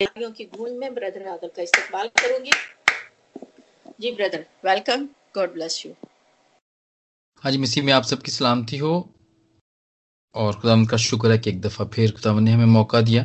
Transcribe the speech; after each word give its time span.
की 0.00 0.44
गूंज 0.46 0.72
में 0.78 0.94
ब्रदर 0.94 1.26
आदर 1.28 1.48
का 1.48 1.62
इस्तेमाल 1.62 2.08
करूँगी 2.18 2.50
जी 4.00 4.10
brother 4.12 4.44
welcome 4.64 5.04
God 5.34 5.52
bless 5.52 5.82
you 5.86 5.92
हाँ 7.42 7.52
जी 7.52 7.58
मसीह 7.58 7.84
में 7.84 7.92
आप 7.92 8.02
सबकी 8.02 8.30
सलामती 8.30 8.76
हो। 8.76 8.92
और 10.34 10.58
खुदा 10.60 10.76
का 10.90 10.96
शुक्र 10.96 11.30
है 11.32 11.38
कि 11.38 11.50
एक 11.50 11.60
दफ़ा 11.60 11.84
फिर 11.84 12.12
खुदा 12.12 12.32
ने 12.40 12.50
हमें 12.50 12.64
मौका 12.66 13.00
दिया 13.00 13.24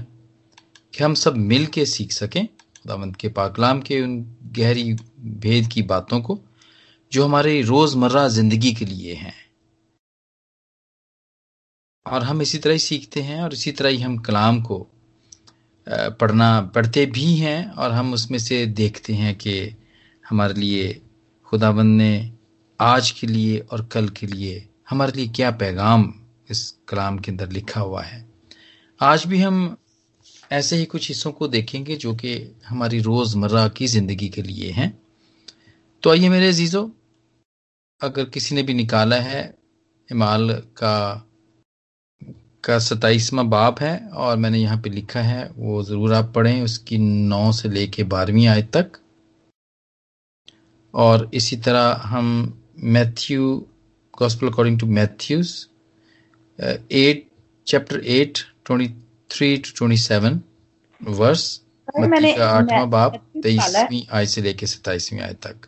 कि 0.94 1.04
हम 1.04 1.14
सब 1.16 1.36
मिल 1.52 1.66
के 1.66 1.86
सीख 1.86 2.12
सकें 2.12 2.46
खुदावंद 2.48 3.16
के 3.16 3.30
पाकलाम 3.30 3.82
के 3.82 4.02
उन 4.02 4.16
गहरी 4.58 4.94
भेद 5.44 5.68
की 5.74 5.82
बातों 5.84 6.21
को, 6.21 6.40
जो 7.12 7.26
हमारे 7.26 7.62
रोज़मर्रा 7.62 8.28
ज़िंदगी 8.30 8.74
के 8.74 8.86
लिए 8.86 9.14
हैं। 9.14 9.36
और 12.05 12.24
हम 12.24 12.42
इसी 12.42 12.58
तरह 12.58 12.74
ही 12.74 12.80
सीखते 12.80 13.21
हैं 13.21 13.42
और 13.42 13.54
इसी 13.54 13.71
तरह 13.71 13.90
ही 13.90 14.02
हम 14.02 14.18
कलाम 14.21 14.62
को 14.62 14.88
पढ़ना, 15.88 16.61
पढ़ते 16.75 17.05
भी 17.05 17.36
हैं 17.36 17.71
और 17.71 17.91
हम 17.91 18.14
उसमें 18.14 18.37
से 18.39 18.65
देखते 18.65 19.14
हैं 19.14 19.36
कि 19.36 19.75
हमारे 20.25 20.54
लिए 20.54 21.01
खुदाबंद 21.47 21.97
ने 21.97 22.32
आज 22.79 23.11
के 23.11 23.28
लिए 23.28 23.57
और 23.60 23.86
कल 23.86 24.10
के 24.10 24.27
लिए 24.27 24.68
हमारे 24.89 25.11
लिए 25.11 25.27
क्या 25.27 25.51
पैगाम 25.51 26.14
इस 26.50 26.69
कलाम 26.88 27.18
के 27.19 27.32
अंदर 27.32 27.50
लिखा 27.50 27.82
हुआ 27.82 28.01
है। 28.01 28.25
आज 29.00 29.25
भी 29.25 29.41
हम 29.41 29.75
ऐसे 30.51 30.75
ही 30.75 30.86
कुछ 30.86 31.07
हिस्सों 31.07 31.32
को 31.32 31.47
देखेंगे 31.47 31.96
जो 31.96 32.13
कि 32.16 32.36
हमारी 32.67 33.00
रोज़मर्रा 33.00 33.67
की 33.67 33.88
ज़िंदगी 33.88 34.30
के 34.30 34.41
लिए 34.41 34.72
हैं। 34.72 34.91
तो 36.03 36.09
आइए 36.09 36.30
मेरे 36.30 36.47
अजीज़ों, 36.47 36.89
अगर 38.02 38.25
किसी 38.25 38.55
ने 38.55 38.63
भी 38.63 38.73
निकाला 38.73 39.16
है, 39.16 39.44
इमाल 40.09 40.50
का 40.77 41.30
का 42.64 42.78
सताइसवा 42.80 43.44
बाप 43.50 43.81
है 43.81 43.98
और 44.16 44.38
मैंने 44.38 44.58
यहाँ 44.58 44.78
पे 44.81 44.90
लिखा 44.90 45.22
है 45.22 45.50
वो 45.58 45.81
ज़रूर 45.84 46.14
आप 46.14 46.31
पढ़ें 46.36 46.62
उसकी 46.62 46.98
नौ 46.98 47.52
से 47.52 47.70
लेके 47.70 48.03
बारहवीं 48.14 48.48
आयत 48.48 48.72
तक। 48.78 49.00
और 50.94 51.30
इसी 51.33 51.58
तरह 51.66 52.02
हम 52.05 52.31
Matthew 52.95 53.53
gospel 54.14 54.47
according 54.47 54.80
to 54.80 54.88
Matthews 54.88 55.55
eight 56.94 57.28
chapter 57.67 58.00
eight 58.16 58.39
twenty 58.66 58.88
three 59.31 59.58
to 59.58 59.72
twenty 59.77 59.98
seven 59.98 60.42
verse 61.02 61.45
मत्ती 62.00 62.33
का 62.33 62.50
आठवां 62.50 62.89
बाप 62.89 63.22
तेईसवीं 63.44 64.02
आय 64.17 64.25
से 64.25 64.42
लेके 64.42 64.67
सताइसवीं 64.67 65.22
आय 65.22 65.33
तक। 65.44 65.67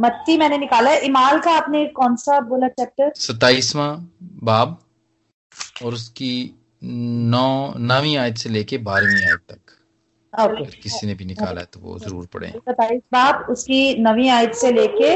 मत्ती 0.00 0.36
मैंने 0.38 0.58
निकाला 0.58 0.90
है। 0.90 1.00
इमाल 1.06 1.38
का 1.40 1.52
आपने 1.56 1.84
कौन 1.96 2.16
सा 2.16 2.40
बोला 2.50 2.68
चैप्टर 2.70 3.12
सताइसवां 3.16 3.90
बाब 4.44 4.78
और 5.84 5.94
उसकी 5.94 6.32
नौ 6.82 7.74
नवी 7.90 8.14
आयत 8.16 8.36
से 8.38 8.48
लेके 8.48 8.78
बारहवीं 8.80 9.24
आयत 9.24 9.40
तक। 9.50 9.74
ओके 10.32 10.62
अगर 10.62 10.74
किसी 10.82 11.06
ने 11.06 11.14
भी 11.14 11.24
निकाला 11.24 11.60
है 11.60 11.66
तो 11.66 11.80
वो 11.80 11.98
ज़रूर 11.98 12.26
पढ़े। 12.34 12.48
सताइस 12.48 13.02
बाप 13.12 13.46
उसकी 13.50 13.80
नवी 14.02 14.28
आयत 14.28 14.54
से 14.54 14.72
लेके 14.72 15.14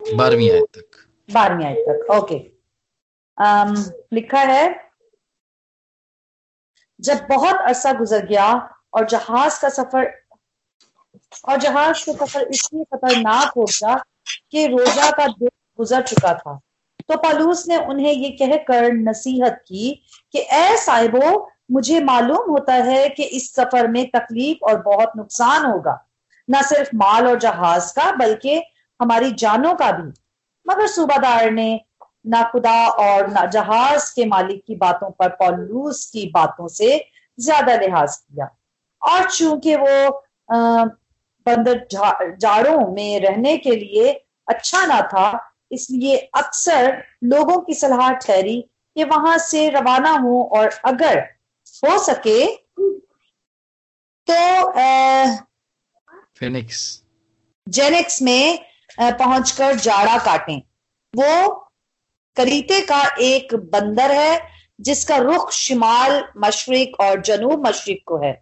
बारहवीं 0.00 0.50
आयत 0.50 0.64
तक। 0.74 1.04
बारहवीं 1.28 1.64
आयत 1.66 1.84
तक। 1.88 2.10
ओके 2.12 2.38
um, 3.38 3.76
लिखा 4.12 4.40
है 4.40 4.64
जब 7.00 7.26
बहुत 7.28 7.56
अरसा 7.68 7.92
गुजर 7.92 8.26
गया 8.26 8.50
और 8.94 9.06
जहाज़ 9.08 9.60
का 9.62 9.68
सफ़र 9.68 10.12
और 11.48 11.56
जहाज़ 11.60 12.04
का 12.06 12.12
सफ़र 12.16 12.46
इसलिए 12.48 12.84
खतरनाक 12.84 13.52
हो 13.56 13.64
गया 13.64 13.94
कि 14.50 14.66
रोजा 14.66 15.10
का 15.10 15.26
दिन 15.28 15.48
गुजर 15.78 16.02
चुका 16.02 16.34
था। 16.34 16.60
तो 17.08 17.16
पालूस 17.16 17.68
ने 17.68 17.76
उन्हें 17.76 18.12
ये 18.12 18.30
कहकर 18.30 18.92
नसीहत 18.92 19.64
की 19.66 20.04
कि 20.32 20.38
ए 20.38 20.76
साहिबो, 20.76 21.50
मुझे 21.70 22.00
मालूम 22.00 22.50
होता 22.50 22.74
है 22.74 23.08
कि 23.08 23.22
इस 23.22 23.54
सफ़र 23.54 23.88
में 23.88 24.10
तकलीफ़ 24.10 24.64
और 24.64 24.82
बहुत 24.82 25.12
नुकसान 25.16 25.64
होगा। 25.66 26.06
न 26.50 26.62
सिर्फ़ 26.62 26.90
माल 26.94 27.26
और 27.26 27.38
जहाज़ 27.38 27.94
का, 27.94 28.12
बल्कि 28.12 28.62
हमारी 29.02 29.32
जानों 29.32 29.74
का 29.74 29.92
भी। 29.92 30.12
मगर 30.68 30.86
सूबादार 30.86 31.50
ने 31.50 31.80
ना 32.26 32.42
खुदा 32.42 32.88
और 32.88 33.28
ना 33.28 33.46
जहाज़ 33.46 34.14
के 34.16 34.26
मालिक 34.26 34.64
की 34.66 34.76
बातों 34.76 35.10
पर 35.10 35.28
पॉलूस 35.28 36.10
की 36.10 36.30
बातों 36.34 36.68
से 36.68 37.04
ज़्यादा 37.40 37.76
लिहाज 37.76 38.16
किया। 38.16 38.56
और 39.02 39.30
चूँकि 39.30 39.76
वो, 39.76 40.08
अः, 40.52 40.84
बंदर 41.46 41.86
जाड़ों 42.40 42.92
में 42.92 43.20
रहने 43.20 43.56
के 43.56 43.70
लिए 43.70 44.12
अच्छा 44.48 44.86
ना 44.86 45.00
था 45.00 45.50
इसलिए 45.70 46.16
अक्सर 46.36 47.02
लोगों 47.24 47.58
की 47.60 47.74
सलाह 47.74 48.10
ठहरी 48.16 48.60
कि 48.96 49.04
वहाँ 49.04 49.36
से 49.40 49.68
रवाना 49.70 50.10
हो 50.18 50.42
और 50.54 50.68
अगर 50.84 51.18
हो 51.84 51.98
सके 52.04 52.44
तो 54.28 54.72
फिनिक्स 56.38 56.80
जेनिक्स 57.66 58.20
में 58.22 58.58
पहुंचकर 59.00 59.74
जाड़ा 59.76 60.16
काटें। 60.24 60.60
वो 61.14 61.50
करीते 62.36 62.80
का 62.86 63.02
एक 63.22 63.54
बंदर 63.72 64.12
है 64.12 64.40
जिसका 64.80 65.16
रुख 65.18 65.52
शिमाल 65.52 66.22
मशरक 66.38 67.00
और 67.00 67.20
जनूब 67.22 67.66
मशरक 67.66 68.02
को 68.06 68.18
है। 68.24 68.32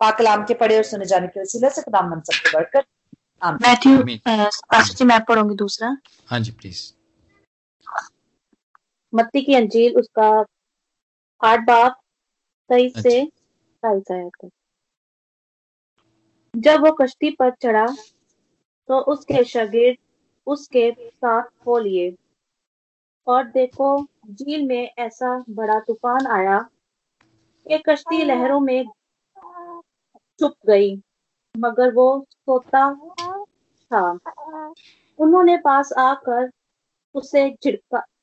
पाकलाम 0.00 0.44
के 0.44 0.54
पढ़े 0.54 0.76
और 0.76 0.82
सुने 0.82 1.04
जाने 1.04 1.26
के 1.26 1.40
वसीले 1.40 1.70
से 1.70 1.82
खुदा 1.82 2.00
मन 2.02 2.20
सबको 2.20 2.56
बढ़कर 2.56 2.84
मैथ्यू 3.42 3.98
पास्टर 4.26 4.94
जी 4.94 5.04
मैं 5.04 5.20
पढ़ूँगी 5.24 5.54
दूसरा। 5.54 5.96
हाँ 6.28 6.40
जी 6.40 6.50
प्लीज़ 6.52 6.82
मत्ती 9.12 9.42
की 9.42 9.54
अंजील 9.54 9.96
उसका 9.96 10.28
आठ 11.40 11.60
बाप 11.66 12.00
तेईस 12.70 12.92
से 13.02 13.22
बाईस 13.82 14.10
आया 14.12 14.28
तक 14.28 14.50
जब 16.54 16.80
वो 16.80 16.92
कश्ती 16.92 17.30
पर 17.30 17.50
चढ़ा 17.62 17.86
तो 18.88 18.98
उसके 19.12 19.44
शागिर्द 19.44 19.96
उसके 20.46 20.90
साथ 20.92 21.42
हो 21.66 21.78
लिए। 21.78 22.14
और 23.26 23.44
देखो 23.44 23.88
झील 24.30 24.66
में 24.66 24.90
ऐसा 24.98 25.38
बड़ा 25.50 25.78
तूफ़ान 25.80 26.26
आया 26.32 26.58
कि 27.66 27.78
कश्ती 27.88 28.22
लहरों 28.24 28.60
में 28.60 28.84
चुप 30.40 30.54
गई 30.66 30.94
मगर 31.54 31.92
वो 31.94 32.06
सोता 32.30 32.84
था। 33.94 34.74
उन्होंने 35.18 35.56
पास 35.56 35.92
आकर 35.92 36.50
उसे 37.14 37.56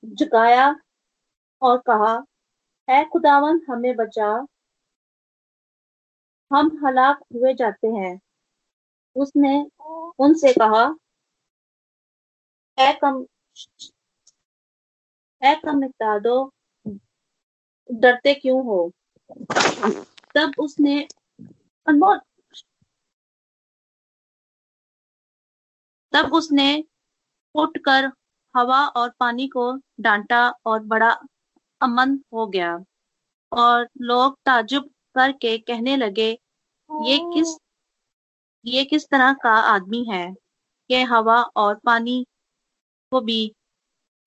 झुकाया 0.05 0.75
और 1.61 1.77
कहा, 1.77 2.23
ऐ 2.89 3.03
खुदावन, 3.05 3.61
हमें 3.69 3.95
बचा। 3.95 4.45
हम 6.53 6.85
हलाक 6.85 7.19
हुए 7.19 7.53
जाते 7.53 7.87
हैं। 7.87 8.19
उसने 9.15 9.67
उनसे 10.19 10.53
कहा, 10.53 10.95
ऐ 12.79 12.93
कम 12.93 13.25
ऐ 15.43 15.55
कम 15.55 15.87
दो। 16.19 16.53
डरते 17.91 18.33
क्यों 18.33 18.65
हो? 18.65 18.91
तब 20.35 20.51
उसने 20.59 21.07
अनमोल 21.87 22.19
तब 26.13 26.33
उसने 26.33 26.83
उठकर 27.55 28.11
हवा 28.57 28.87
और 28.87 29.13
पानी 29.19 29.47
को 29.47 29.81
डांटा 29.99 30.53
और 30.65 30.79
बड़ा 30.79 31.19
अमन 31.81 32.19
हो 32.33 32.47
गया। 32.47 32.83
और 33.53 33.89
लोग 34.01 34.37
ताजुब 34.45 34.83
करके 35.15 35.57
कहने 35.57 35.97
लगे, 35.97 36.39
ये 37.01 37.17
किस 37.17 37.57
ये 38.65 38.85
किस 38.85 39.09
तरह 39.09 39.33
का 39.33 39.51
आदमी 39.51 40.03
है? 40.03 40.35
ये 40.91 41.03
हवा 41.03 41.41
और 41.41 41.75
पानी 41.75 42.25
को 43.11 43.21
भी 43.21 43.55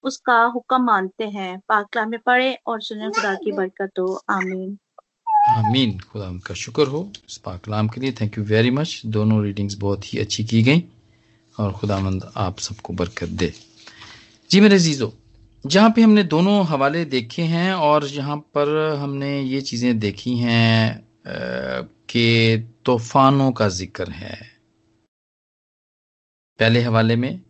उसका 0.03 0.45
हुक्म 0.45 0.83
मानते 0.83 1.25
हैं। 1.25 1.61
पाकला 1.69 2.07
में 2.07 2.21
पढ़े 2.21 2.59
और 2.67 2.83
सुने 2.83 3.11
खुदा 3.11 3.35
की 3.35 3.53
बरकत 3.53 3.91
हो। 3.99 4.23
आमीन। 4.31 4.79
आमीन। 5.49 5.99
खुदा 6.01 6.39
का 6.39 6.55
शुक्र 6.55 6.87
हो। 6.87 7.13
इस 7.29 7.39
पाकलाम 7.39 7.89
के 7.89 8.01
लिए 8.01 8.13
थैंक 8.13 8.39
यू 8.39 8.45
वेरी 8.45 8.71
मच 8.71 9.03
दोनों 9.07 9.45
रीडिंग्स 9.45 9.75
बहुत 9.75 10.15
ही 10.15 10.19
अच्छी 10.19 10.45
की 10.45 10.63
गई। 10.63 10.81
और 11.59 11.73
खुदामंद 11.73 12.31
आप 12.37 12.59
सबको 12.59 12.93
बरकत 12.93 13.29
दे। 13.31 13.53
जी 14.51 14.61
मेरे 14.61 14.79
जीजो 14.79 15.13
जहाँ 15.65 15.91
पे 15.91 16.03
हमने 16.03 16.23
दोनों 16.25 16.65
हवाले 16.67 17.05
देखे 17.05 17.43
हैं 17.43 17.73
और 17.75 18.07
जहाँ 18.09 18.37
पर 18.55 18.97
हमने 19.01 19.41
ये 19.43 19.61
चीज़ें 19.61 19.99
देखी 19.99 20.37
हैं 20.39 21.01
कि 21.27 22.59
तूफानों 22.87 23.51
का 23.53 23.69
ज़िक्र 23.69 24.11
है। 24.11 24.37
पहले 26.59 26.81
हवाले 26.83 27.17
में, 27.17 27.41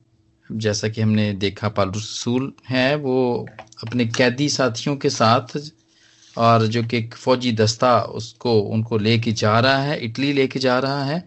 जैसा 0.51 0.89
कि 0.89 1.01
हमने 1.01 1.33
देखा 1.35 1.69
पालरसूल 1.69 2.53
है, 2.69 2.95
वो 2.97 3.47
अपने 3.85 4.07
कैदी 4.09 4.49
साथियों 4.49 4.97
के 4.97 5.11
साथ 5.11 5.57
और 6.37 6.67
जो 6.67 6.83
कि 6.85 7.03
फौजी 7.15 7.53
दस्ता 7.53 7.99
उसको, 8.01 8.61
उनको 8.61 8.99
लेके 8.99 9.33
जा 9.33 9.59
रहा 9.61 9.79
है, 9.79 9.99
इटली 10.01 10.33
लेके 10.33 10.59
जा 10.59 10.79
रहा 10.79 11.05
है। 11.05 11.23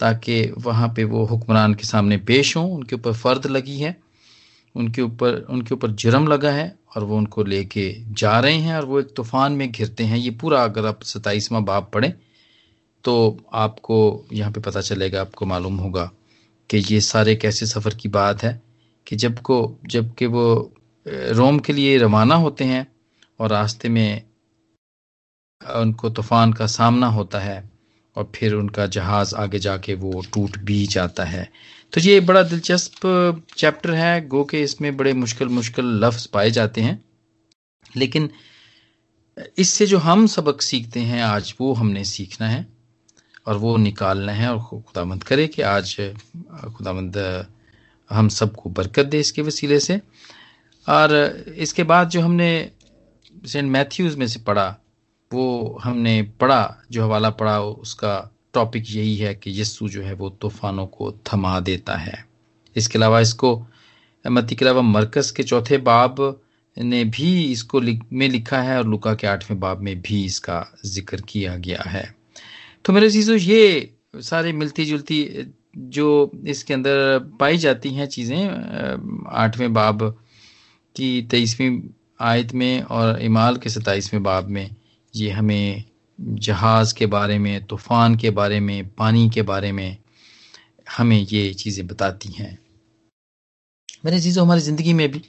ताकि 0.00 0.42
वहाँ 0.58 0.88
पे 0.96 1.04
वो 1.04 1.24
हुक्मरान 1.26 1.74
के 1.74 1.84
सामने 1.84 2.16
पेश 2.28 2.56
हों। 2.56 2.70
उनके 2.70 2.96
ऊपर 2.96 3.12
फ़र्द 3.14 3.46
लगी 3.46 3.78
है। 3.78 3.96
उनके 4.74 5.02
ऊपर 5.02 5.34
उनके 5.50 5.74
ऊपर 5.74 5.90
जुर्म 5.92 6.26
लगा 6.28 6.50
है 6.50 6.74
और 6.96 7.04
वो 7.04 7.16
उनको 7.16 7.44
लेके 7.44 7.92
जा 8.12 8.38
रहे 8.40 8.56
हैं 8.56 8.76
और 8.76 8.84
वो 8.84 9.00
एक 9.00 9.14
तूफ़ान 9.16 9.52
में 9.52 9.70
घिरते 9.70 10.04
हैं। 10.04 10.18
ये 10.18 10.30
पूरा 10.40 10.62
अगर 10.64 10.86
आप 10.86 11.02
सताईसवां 11.02 11.64
बाप 11.64 11.90
पढ़ें 11.94 12.12
तो 13.04 13.14
आपको 13.54 13.96
यहाँ 14.32 14.52
पे 14.52 14.60
पता 14.60 14.80
चलेगा, 14.80 15.20
आपको 15.20 15.46
मालूम 15.46 15.76
होगा 15.76 16.10
कि 16.70 16.78
ये 16.90 17.00
सारे 17.00 17.34
कैसे 17.36 17.66
सफ़र 17.66 17.94
की 17.94 18.08
बात 18.08 18.42
है 18.42 18.60
कि 19.06 19.16
जब 19.16 19.38
को, 19.38 19.76
जब 19.86 20.14
कि 20.14 20.26
वो 20.26 20.72
रोम 21.06 21.58
के 21.58 21.72
लिए 21.72 21.96
रवाना 21.98 22.34
होते 22.34 22.64
हैं 22.64 22.86
और 23.40 23.50
रास्ते 23.50 23.88
में 23.88 24.22
उनको 25.60 26.10
तूफ़ान 26.10 26.52
का 26.52 26.66
सामना 26.66 27.06
होता 27.08 27.40
है 27.40 27.58
और 28.16 28.32
फिर 28.34 28.54
उनका 28.54 28.86
जहाज़ 28.86 29.34
आगे 29.34 29.58
जाके 29.58 29.94
वो 29.94 30.24
टूट 30.34 30.58
भी 30.58 30.86
जाता 30.86 31.24
है। 31.24 31.50
तो 31.92 32.00
ये 32.00 32.20
बड़ा 32.20 32.42
दिलचस्प 32.42 33.00
चैप्टर 33.56 33.94
है, 33.94 34.26
गो 34.28 34.44
के 34.44 34.62
इसमें 34.62 34.96
बड़े 34.96 35.12
मुश्किल 35.12 35.48
मुश्किल 35.48 35.84
लफ्ज़ 35.84 36.28
पाए 36.32 36.50
जाते 36.50 36.80
हैं। 36.80 37.04
लेकिन 37.96 38.30
इससे 39.58 39.86
जो 39.86 39.98
हम 39.98 40.26
सबक 40.26 40.62
सीखते 40.62 41.00
हैं, 41.00 41.22
आज 41.22 41.54
वो 41.60 41.72
हमने 41.72 42.04
सीखना 42.04 42.48
है 42.48 42.66
और 43.46 43.56
वो 43.56 43.76
निकालना 43.76 44.32
है 44.32 44.54
और 44.54 44.82
खुदामंद 44.82 45.24
करे 45.24 45.46
कि 45.46 45.62
आज, 45.62 45.96
खुदामंद, 46.76 47.46
हम 48.10 48.28
सबको 48.28 48.70
बरकत 48.70 49.06
दे 49.06 49.20
इसके 49.20 49.42
वसीले 49.42 49.80
से। 49.80 50.00
और 50.88 51.14
इसके 51.56 51.82
बाद 51.82 52.08
जो 52.08 52.20
हमने 52.20 52.70
सेंट 53.46 53.70
मैथ्यूज़ 53.72 54.16
में 54.16 54.26
से 54.26 54.40
पढ़ा 54.40 54.76
वो 55.34 55.80
हमने 55.84 56.20
पढ़ा, 56.40 56.84
जो 56.90 57.04
हवाला 57.04 57.30
पढ़ा, 57.32 57.60
उसका 57.60 58.30
टॉपिक 58.54 58.84
यही 58.88 59.16
है 59.16 59.34
कि 59.34 59.60
यस्सु 59.60 59.88
जो 59.88 60.02
है 60.02 60.12
वो 60.14 60.28
तूफानों 60.40 60.86
को 60.88 61.10
थमा 61.26 61.58
देता 61.60 61.96
है। 61.96 62.24
इसके 62.76 62.98
अलावा 62.98 63.20
इसको 63.20 63.56
मती 64.24 64.54
के 64.54 64.64
अलावा 64.64 64.82
मरकस 64.82 65.30
के 65.30 65.42
चौथे 65.42 65.78
बाब 65.80 66.40
ने 66.76 67.04
भी 67.06 67.30
इसको 67.52 67.80
में 67.80 68.28
लिखा 68.28 68.60
है 68.62 68.76
और 68.78 68.86
लुका 68.86 69.14
के 69.14 69.26
आठवें 69.26 69.58
बाब 69.60 69.80
में 69.80 70.00
भी 70.02 70.24
इसका 70.24 70.64
ज़िक्र 70.84 71.20
किया 71.28 71.56
गया 71.56 71.82
है। 71.86 72.04
तो 72.84 72.92
मेरे 72.92 73.10
चीज़ों, 73.10 73.36
ये 73.36 73.90
सारे 74.20 74.52
मिलती 74.52 74.84
जुलती 74.84 75.52
जो 75.76 76.30
इसके 76.46 76.74
अंदर 76.74 77.18
पाई 77.40 77.56
जाती 77.58 77.94
हैं 77.94 78.06
चीज़ें 78.06 79.28
आठवें 79.34 79.72
बाब 79.72 80.02
की 80.96 81.10
तेईसवीं 81.30 81.80
आयत 82.20 82.52
में 82.54 82.82
और 82.82 83.20
इमाल 83.22 83.56
के 83.56 83.70
सताईसवें 83.70 84.22
बाब 84.22 84.48
में 84.48 84.68
ये 85.16 85.30
हमें 85.30 85.84
जहाज़ 86.20 86.94
के 86.94 87.06
बारे 87.06 87.38
में, 87.38 87.66
तूफ़ान 87.66 88.16
के 88.16 88.30
बारे 88.30 88.60
में, 88.60 88.94
पानी 88.94 89.30
के 89.30 89.42
बारे 89.42 89.72
में 89.72 89.98
हमें 90.98 91.20
ये 91.20 91.54
चीज़ें 91.54 91.86
बताती 91.86 92.28
हैं। 92.28 92.58
मेरे 94.04 94.20
चीज़ों 94.20 94.44
हमारी 94.44 94.60
ज़िंदगी 94.60 94.92
में 94.92 95.10
भी 95.10 95.22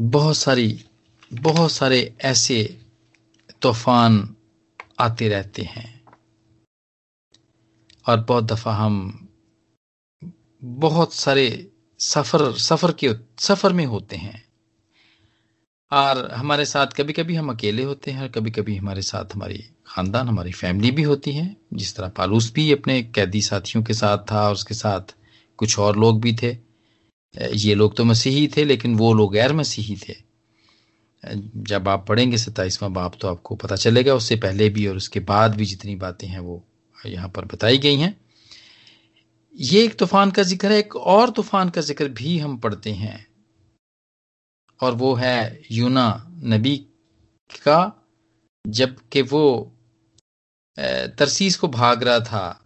बहुत 0.00 0.36
सारी, 0.36 0.84
बहुत 1.32 1.72
सारे 1.72 2.16
ऐसे 2.20 2.78
तूफ़ान 3.62 4.36
आते 5.00 5.28
रहते 5.28 5.62
हैं। 5.62 6.04
और 8.08 8.20
बहुत 8.20 8.44
दफ़ा 8.44 8.74
हम 8.74 9.28
बहुत 10.64 11.14
सारे 11.14 11.72
सफ़र 11.98 12.52
सफ़र 12.52 12.92
के, 12.92 13.10
सफ़र 13.38 13.72
में 13.72 13.86
होते 13.86 14.16
हैं। 14.16 14.43
और 15.92 16.30
हमारे 16.32 16.64
साथ 16.64 16.94
कभी 16.96 17.12
कभी 17.12 17.34
हम 17.34 17.50
अकेले 17.50 17.82
होते 17.82 18.10
हैं 18.10 18.22
और 18.22 18.28
कभी 18.28 18.50
कभी 18.50 18.76
हमारे 18.76 19.02
साथ 19.02 19.34
हमारी 19.34 19.58
ख़ानदान, 19.86 20.28
हमारी 20.28 20.52
फैमिली 20.52 20.90
भी 20.90 21.02
होती 21.02 21.32
है। 21.32 21.56
जिस 21.74 21.94
तरह 21.96 22.08
पालूस 22.08 22.52
भी 22.54 22.70
अपने 22.72 23.02
कैदी 23.04 23.40
साथियों 23.42 23.82
के 23.84 23.94
साथ 23.94 24.18
था 24.30 24.46
और 24.46 24.52
उसके 24.52 24.74
साथ 24.74 25.14
कुछ 25.58 25.78
और 25.78 25.96
लोग 25.96 26.20
भी 26.20 26.32
थे। 26.34 26.56
ये 27.34 27.74
लोग 27.74 27.96
तो 27.96 28.04
मसीही 28.04 28.46
थे, 28.48 28.64
लेकिन 28.64 28.94
वो 28.96 29.12
लोग 29.14 29.32
गैर 29.32 29.52
मसीही 29.52 29.96
थे। 29.98 30.14
जब 31.22 31.88
आप 31.88 32.04
पढ़ेंगे 32.08 32.38
सत्ताईसवां 32.38 32.92
बाप 32.92 33.14
तो 33.20 33.28
आपको 33.28 33.54
पता 33.56 33.76
चलेगा, 33.76 34.14
उससे 34.14 34.36
पहले 34.36 34.68
भी 34.68 34.86
और 34.86 34.96
उसके 34.96 35.20
बाद 35.22 35.54
भी 35.54 35.64
जितनी 35.64 35.94
बातें 35.96 36.26
हैं 36.28 36.40
वो 36.40 36.62
यहाँ 36.98 37.28
पर 37.28 37.44
बताई 37.44 37.78
गई 37.78 37.96
हैं। 37.96 38.16
ये 39.54 39.84
एक 39.84 39.94
तूफ़ान 39.94 40.30
का 40.30 40.42
ज़िक्र 40.42 40.72
है, 40.72 40.78
एक 40.78 40.96
और 40.96 41.30
तूफ़ान 41.30 41.70
का 41.70 41.80
ज़िक्र 41.80 42.08
भी 42.10 42.38
हम 42.38 42.56
पढ़ते 42.58 42.90
हैं। 42.92 43.26
और 44.80 44.94
वो 44.94 45.14
है 45.14 45.60
यूना 45.72 46.06
नबी 46.44 46.76
का, 47.62 47.92
जबकि 48.66 49.22
वो 49.22 49.70
तरसीस 50.78 51.56
को 51.56 51.68
भाग 51.68 52.02
रहा 52.02 52.20
था 52.20 52.60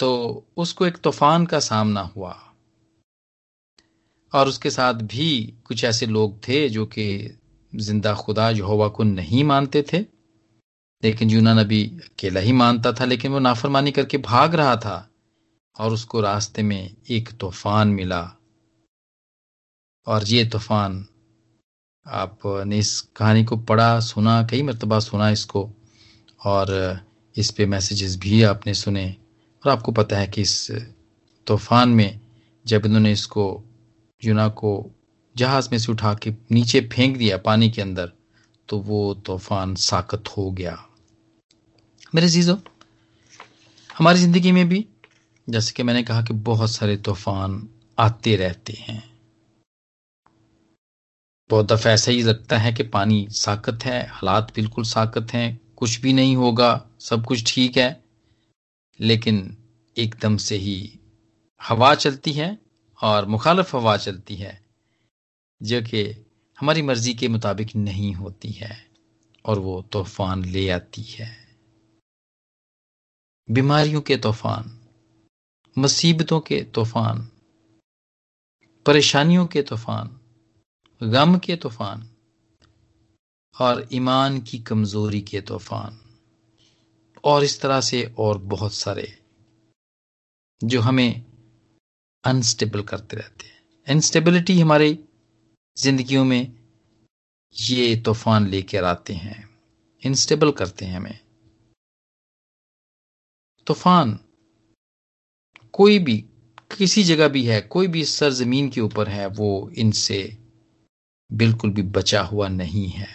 तो 0.00 0.10
उसको 0.56 0.86
एक 0.86 0.96
तूफ़ान 0.96 1.46
का 1.46 1.58
सामना 1.60 2.00
हुआ। 2.16 2.36
और 4.32 4.48
उसके 4.48 4.70
साथ 4.70 4.94
भी 4.94 5.54
कुछ 5.66 5.84
ऐसे 5.84 6.06
लोग 6.06 6.38
थे 6.48 6.68
जो 6.68 6.86
कि 6.86 7.38
ज़िंदा 7.72 8.14
खुदा 8.14 8.48
यहोवा 8.50 8.88
को 8.88 9.04
नहीं 9.04 9.44
मानते 9.44 9.84
थे, 9.92 9.98
लेकिन 11.02 11.30
यूना 11.30 11.54
नबी 11.54 11.84
अकेला 12.04 12.40
ही 12.40 12.52
मानता 12.52 12.92
था, 12.92 13.04
लेकिन 13.04 13.32
वो 13.32 13.38
नाफरमानी 13.38 13.92
करके 13.92 14.18
भाग 14.18 14.54
रहा 14.54 14.76
था, 14.76 15.10
और 15.76 15.92
उसको 15.92 16.20
रास्ते 16.20 16.62
में 16.62 16.96
एक 17.10 17.30
तूफ़ान 17.30 17.88
मिला। 17.88 18.35
और 20.06 20.24
ये 20.24 20.44
तूफ़ान 20.44 21.06
आपने 22.06 22.78
इस 22.78 23.00
कहानी 23.16 23.44
को 23.44 23.56
पढ़ा, 23.56 24.00
सुना, 24.00 24.42
कई 24.42 24.62
मरतबा 24.62 24.98
सुना 24.98 25.30
इसको, 25.30 25.70
और 26.40 27.00
इस 27.36 27.50
पे 27.50 27.66
मैसेजेस 27.66 28.16
भी 28.16 28.42
आपने 28.42 28.74
सुने, 28.74 29.08
और 29.64 29.70
आपको 29.72 29.92
पता 29.92 30.18
है 30.18 30.26
कि 30.26 30.42
इस 30.42 30.70
तूफ़ान 31.46 31.88
में 31.88 32.20
जब 32.66 32.86
इन्होंने 32.86 33.12
इसको, 33.12 33.62
यूना 34.22 34.48
को 34.48 34.90
जहाज़ 35.36 35.68
में 35.72 35.78
से 35.78 35.92
उठा 35.92 36.14
के 36.14 36.30
नीचे 36.50 36.80
फेंक 36.92 37.16
दिया 37.16 37.36
पानी 37.38 37.70
के 37.70 37.82
अंदर 37.82 38.12
तो 38.68 38.78
वो 38.78 39.14
तूफ़ान 39.26 39.74
साकत 39.74 40.28
हो 40.28 40.50
गया। 40.50 40.78
मेरे 42.14 42.28
चीज़ों 42.28 42.56
हमारी 43.90 44.18
ज़िंदगी 44.18 44.52
में 44.52 44.68
भी, 44.68 44.86
जैसे 45.48 45.72
कि 45.72 45.82
मैंने 45.82 46.02
कहा 46.02 46.22
कि 46.22 46.34
बहुत 46.34 46.70
सारे 46.70 46.96
तूफ़ान 46.96 47.68
आते 47.98 48.36
रहते 48.36 48.72
हैं। 48.78 49.02
बहुत 51.50 51.66
दफ़ा 51.66 51.90
ऐसा 51.90 52.10
ही 52.10 52.22
लगता 52.22 52.58
है 52.58 52.72
कि 52.72 52.82
पानी 52.82 53.28
साकत 53.30 53.84
है, 53.84 54.06
हालात 54.06 54.54
बिल्कुल 54.54 54.84
साकत 54.84 55.32
हैं, 55.32 55.74
कुछ 55.76 56.00
भी 56.00 56.12
नहीं 56.12 56.36
होगा, 56.36 56.90
सब 57.00 57.24
कुछ 57.24 57.54
ठीक 57.54 57.76
है। 57.76 58.04
लेकिन 59.00 59.56
एकदम 59.96 60.36
से 60.36 60.56
ही 60.56 61.00
हवा 61.62 61.94
चलती 61.94 62.32
है 62.32 62.58
और 63.00 63.26
मुखालफ 63.26 63.74
हवा 63.74 63.96
चलती 63.96 64.34
है, 64.34 64.64
जो 65.62 65.82
कि 65.82 66.02
हमारी 66.58 66.82
मर्ज़ी 66.82 67.14
के 67.14 67.28
मुताबिक 67.28 67.76
नहीं 67.76 68.14
होती 68.14 68.50
है 68.50 68.76
और 69.44 69.58
वो 69.58 69.82
तूफ़ान 69.82 70.44
ले 70.44 70.68
आती 70.70 71.02
है। 71.02 71.30
बीमारियों 73.50 74.00
के 74.00 74.16
तूफ़ान, 74.16 74.78
मुसीबतों 75.78 76.40
के 76.40 76.62
तूफ़ान, 76.74 77.28
परेशानियों 78.86 79.46
के 79.46 79.62
तूफ़ान 79.62 80.15
गम 81.02 81.38
के 81.38 81.56
तूफ़ान 81.56 82.10
और 83.60 83.88
ईमान 83.92 84.40
की 84.40 84.58
कमज़ोरी 84.58 85.20
के 85.20 85.40
तूफ़ान 85.40 86.00
और 87.24 87.44
इस 87.44 87.60
तरह 87.60 87.80
से 87.80 88.14
और 88.18 88.38
बहुत 88.38 88.74
सारे 88.74 89.18
जो 90.64 90.80
हमें 90.80 91.24
अनस्टेबल 92.24 92.82
करते 92.82 93.16
रहते 93.16 93.46
हैं। 93.46 93.64
इनस्टेबिलिटी 93.88 94.60
हमारी 94.60 95.04
जिंदगियों 95.76 96.24
में 96.24 96.58
ये 97.60 97.96
तूफ़ान 97.96 98.46
लेकर 98.46 98.84
आते 98.84 99.14
हैं। 99.14 99.58
इनस्टेबल 100.04 100.52
करते 100.52 100.84
हैं 100.84 100.96
हमें। 100.96 101.18
तूफ़ान 103.66 104.20
कोई 105.72 105.98
भी, 105.98 106.16
किसी 106.76 107.04
जगह 107.04 107.28
भी 107.28 107.44
है, 107.44 107.60
कोई 107.60 107.86
भी 107.86 108.04
सरजमीन 108.04 108.68
के 108.68 108.80
ऊपर 108.80 109.08
है, 109.08 109.26
वो 109.26 109.70
इनसे 109.70 110.45
बिल्कुल 111.32 111.70
भी 111.70 111.82
बचा 111.82 112.22
हुआ 112.22 112.48
नहीं 112.48 112.88
है। 112.88 113.08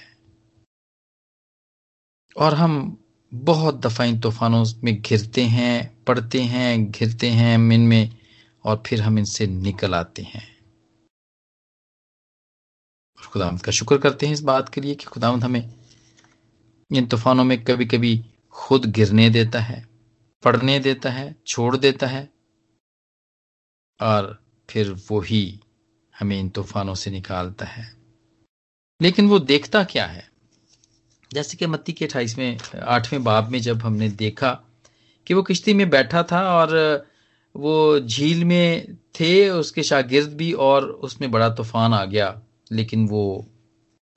और 2.37 2.53
हम 2.53 3.03
बहुत 3.33 3.75
दफ़ा 3.75 4.05
इन 4.05 4.19
तूफानों 4.19 4.65
में 4.83 5.01
घिरते 5.01 5.41
हैं 5.41 6.03
पढ़ते 6.03 6.41
हैं, 6.41 6.91
घिरते 6.91 7.29
हैं 7.29 7.55
इनमें 7.55 8.17
और 8.65 8.83
फिर 8.85 9.01
हम 9.01 9.19
इनसे 9.19 9.47
निकल 9.47 9.95
आते 9.95 10.21
हैं। 10.21 10.57
और 13.17 13.25
खुदामद 13.25 13.61
का 13.61 13.71
शुक्र 13.71 13.97
करते 13.97 14.25
हैं 14.25 14.33
इस 14.33 14.41
बात 14.41 14.69
के 14.69 14.81
लिए 14.81 14.95
कि 14.95 15.05
खुदामद 15.05 15.43
हमें 15.43 15.73
इन 16.91 17.07
तूफानों 17.07 17.43
में 17.43 17.63
कभी 17.63 17.85
कभी 17.85 18.25
खुद 18.49 18.85
गिरने 18.85 19.29
देता 19.29 19.59
है 19.59 19.87
पढ़ने 20.43 20.79
देता 20.79 21.09
है, 21.09 21.35
छोड़ 21.47 21.77
देता 21.77 22.07
है 22.07 22.29
और 24.01 24.43
फिर 24.69 24.91
वो 24.91 25.19
ही 25.21 25.59
हमें 26.19 26.39
इन 26.39 26.49
तूफानों 26.49 26.95
से 26.95 27.11
निकालता 27.11 27.65
है। 27.65 28.00
लेकिन 29.01 29.27
वो 29.27 29.39
देखता 29.39 29.83
क्या 29.83 30.05
है? 30.05 30.31
जैसे 31.33 31.57
कि 31.57 31.65
मत्ती 31.65 31.93
के 31.93 32.05
अट्ठाईसवें, 32.05 32.57
आठवें 32.83 33.23
बाब 33.23 33.49
में 33.49 33.61
जब 33.61 33.81
हमने 33.81 34.09
देखा 34.09 34.59
कि 35.27 35.33
वो 35.33 35.43
किश्ती 35.43 35.73
में 35.73 35.89
बैठा 35.89 36.23
था 36.23 36.53
और 36.53 37.05
वो 37.55 37.99
झील 37.99 38.45
में 38.45 38.97
थे, 39.19 39.49
उसके 39.49 39.83
शागिर्द 39.83 40.29
भी 40.29 40.53
और 40.53 40.85
उसमें 40.85 41.31
बड़ा 41.31 41.49
तूफ़ान 41.49 41.93
आ 41.93 42.05
गया, 42.05 42.41
लेकिन 42.71 43.07
वो 43.07 43.47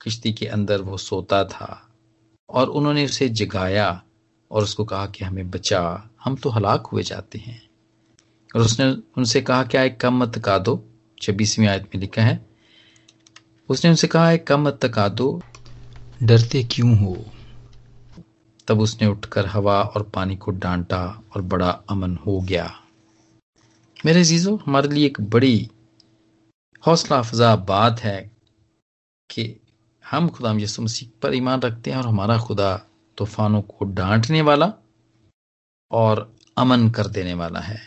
किश्ती 0.01 0.33
के 0.33 0.45
अंदर 0.45 0.81
वो 0.81 0.97
सोता 0.97 1.43
था 1.43 1.89
और 2.49 2.69
उन्होंने 2.69 3.05
उसे 3.05 3.29
जगाया 3.29 4.03
और 4.51 4.63
उसको 4.63 4.85
कहा 4.85 5.05
कि 5.05 5.25
हमें 5.25 5.51
बचा, 5.51 6.09
हम 6.23 6.35
तो 6.35 6.49
हलाक 6.49 6.87
हुए 6.87 7.03
जाते 7.03 7.37
हैं। 7.37 7.69
और 8.55 8.61
उसने 8.61 8.85
उनसे 9.17 9.41
कहा, 9.41 9.63
क्या 9.63 9.83
एक 9.83 9.99
कम 9.99 10.13
मत 10.13 10.39
का 10.39 10.57
दो? 10.57 10.85
छब्बीसवीं 11.21 11.67
आयत 11.67 11.83
में 11.83 12.01
लिखा 12.01 12.21
है 12.21 12.54
उसने 13.69 13.89
उनसे 13.89 14.07
कहा 14.07 14.29
है 14.29 14.37
कम 14.37 14.61
मत 14.61 14.79
तका 14.81 15.07
दो 15.07 15.41
डरते 16.23 16.63
क्यों 16.63 16.97
हो? 16.97 17.25
तब 18.67 18.79
उसने 18.79 19.07
उठकर 19.07 19.45
हवा 19.45 19.81
और 19.81 20.03
पानी 20.03 20.35
को 20.35 20.51
डांटा 20.51 21.23
और 21.35 21.41
बड़ा 21.41 21.69
अमन 21.89 22.15
हो 22.15 22.41
गया। 22.41 22.79
मेरे 24.05 24.23
जीजो 24.23 24.55
हमारे 24.55 24.89
लिए 24.89 25.05
एक 25.05 25.21
बड़ी 25.21 25.69
हौसला 26.87 27.17
अफजा 27.17 27.55
बात 27.55 27.99
है 27.99 28.31
कि 29.29 29.59
हम 30.03 30.29
खुदा 30.29 30.53
यसु 30.53 30.81
मसीह 30.81 31.09
पर 31.21 31.35
ईमान 31.35 31.61
रखते 31.61 31.91
हैं 31.91 31.97
और 31.97 32.07
हमारा 32.07 32.37
खुदा 32.37 32.75
तूफानों 33.17 33.61
को 33.61 33.85
डांटने 33.85 34.41
वाला 34.41 34.73
और 35.91 36.35
अमन 36.57 36.89
कर 36.89 37.07
देने 37.07 37.33
वाला 37.33 37.59
है। 37.59 37.81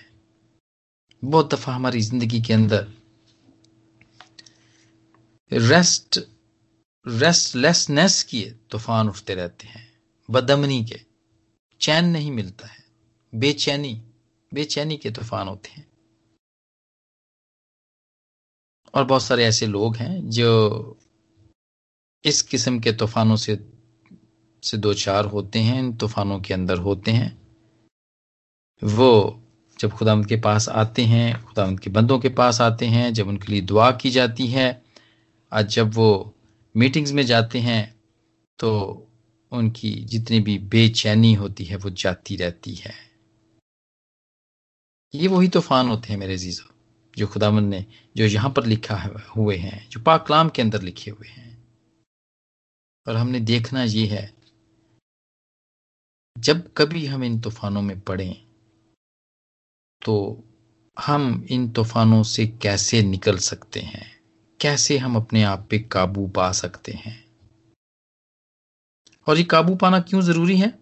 बहुत 1.25 1.55
दफ़ा 1.55 1.75
हमारी 1.75 2.01
ज़िंदगी 2.01 2.41
के 2.41 2.53
अंदर 2.53 2.87
रेस्ट 5.53 6.21
रेस्टलेसनेस 7.09 8.23
के 8.23 8.51
तूफ़ान 8.71 9.09
उठते 9.09 9.35
रहते 9.35 9.67
हैं, 9.67 10.01
बदमनी 10.31 10.85
के। 10.85 11.01
चैन 11.81 12.05
नहीं 12.05 12.33
मिलता 12.33 12.67
है। 12.67 12.85
बेचैनी 13.35 14.03
बेचैनी 14.55 14.97
के 14.97 15.11
तूफ़ान 15.11 15.49
होते 15.49 15.69
हैं। 15.69 15.89
और 18.95 19.05
बहुत 19.05 19.23
सारे 19.23 19.45
ऐसे 19.45 19.67
लोग 19.67 19.97
हैं 19.97 20.31
जो 20.31 20.99
इस 22.25 22.43
किस्म 22.43 22.81
के 22.81 22.93
तूफानों 22.93 23.37
से 23.37 23.73
से 24.63 24.77
दो 24.77 24.95
चार 24.95 25.25
होते 25.25 25.59
हैं, 25.59 25.79
इन 25.79 25.97
तूफानों 25.97 26.41
के 26.41 26.55
अंदर 26.55 26.79
होते 26.79 27.11
हैं। 27.11 27.49
वो 28.85 29.43
जब 29.79 29.91
खुदा 29.91 30.23
के 30.23 30.41
पास 30.41 30.69
आते 30.69 31.05
हैं 31.05 31.45
खुदा 31.45 31.75
के 31.75 31.91
बंदों 31.91 32.19
के 32.19 32.29
पास 32.29 32.61
आते 32.61 32.87
हैं, 32.87 33.15
जब 33.15 33.29
उनके 33.29 33.53
लिए 33.53 33.61
दुआ 33.61 33.93
की 33.93 34.11
जाती 34.11 34.47
है 34.47 34.88
आज 35.53 35.69
जब 35.75 35.95
वो 35.95 36.35
मीटिंग्स 36.75 37.13
में 37.13 37.23
जाते 37.27 37.59
हैं 37.61 37.83
तो 38.59 38.71
उनकी 39.53 39.91
जितनी 40.05 40.41
भी 40.41 40.59
बेचैनी 40.59 41.33
होती 41.35 41.65
है, 41.65 41.77
वो 41.77 41.91
जाती 41.91 42.37
रहती 42.37 42.75
है। 42.75 42.95
ये 45.15 45.29
वही 45.29 45.49
तूफ़ान 45.49 45.89
होते 45.89 46.13
हैं 46.13 46.19
मेरे 46.21 46.37
जीजो 46.39 46.75
जो 47.17 47.27
खुदामन 47.27 47.65
ने, 47.65 47.85
जो 48.17 48.25
यहाँ 48.25 48.51
पर 48.51 48.67
लिखा 48.67 48.97
हुए 49.37 49.57
हैं, 49.57 49.89
जो 49.89 50.01
पाकलाम 50.01 50.49
के 50.49 50.63
अंदर 50.63 50.83
लिखे 50.83 51.11
हुए 51.11 51.29
हैं। 51.29 51.57
और 53.07 53.17
हमने 53.17 53.41
देखना 53.41 53.83
ये 53.83 54.07
है, 54.07 54.33
जब 56.37 56.73
कभी 56.77 57.07
हम 57.07 57.25
इन 57.25 57.41
तूफानों 57.41 57.83
में 57.83 57.99
पड़े 58.01 58.29
तो 60.03 60.45
हम 60.97 61.47
इन 61.51 61.69
तूफानों 61.73 62.23
से 62.23 62.47
कैसे 62.63 63.03
निकल 63.03 63.39
सकते 63.39 63.81
हैं? 63.81 64.18
कैसे 64.61 64.99
हम 64.99 65.17
अपने 65.17 65.43
आप 65.43 65.67
पे 65.71 65.79
काबू 65.79 66.29
पा 66.29 66.53
सकते 66.53 66.93
हैं? 66.93 67.25
और 69.29 69.37
ये 69.37 69.45
काबू 69.45 69.77
पाना 69.77 70.01
क्यों 70.01 70.23
ज़रूरी 70.23 70.57
है? 70.57 70.79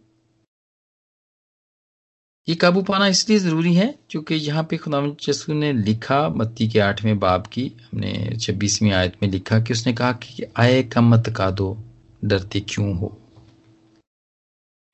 ये 2.49 2.55
काबू 2.55 2.83
पाना 2.83 3.07
इसलिए 3.07 3.39
ज़रूरी 3.39 3.75
है 3.75 3.99
क्योंकि 4.11 4.35
यहाँ 4.35 4.65
पे 4.65 4.77
खुदा 4.77 5.17
यसू 5.29 5.55
ने 5.55 5.73
लिखा, 5.73 6.29
मत्ती 6.29 6.69
के 6.69 6.79
आठवें 6.81 7.19
बाब 7.19 7.47
की, 7.47 7.69
हमने 7.69 8.37
छब्बीसवीं 8.41 8.93
आयत 8.93 9.23
में 9.23 9.31
लिखा 9.31 9.61
कि 9.61 9.73
उसने 9.73 9.93
कहा 9.93 10.13
कि 10.13 10.45
आए 10.57 10.83
कम 10.83 11.17
दो 11.51 11.85
डरते 12.25 12.61
क्यों 12.61 12.97
हो? 12.99 13.21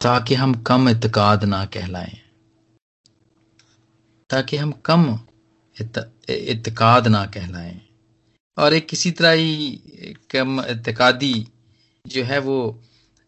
ताकि 0.00 0.34
हम 0.34 0.62
कम 0.62 0.88
इतकाद 0.88 1.44
ना 1.44 1.64
कहलाएँ। 1.64 2.18
ताकि 4.30 4.56
हम 4.56 4.72
कम 4.72 5.18
इतकाद 6.30 7.08
ना 7.08 7.26
कहलाएँ। 7.26 7.81
और 8.58 8.74
एक 8.74 8.88
किसी 8.88 9.10
तरह 9.10 9.30
ही 9.30 10.14
कम 10.30 10.60
इतकादी 10.60 11.34
जो 12.04 12.22
है 12.24 12.38
वो 12.38 12.58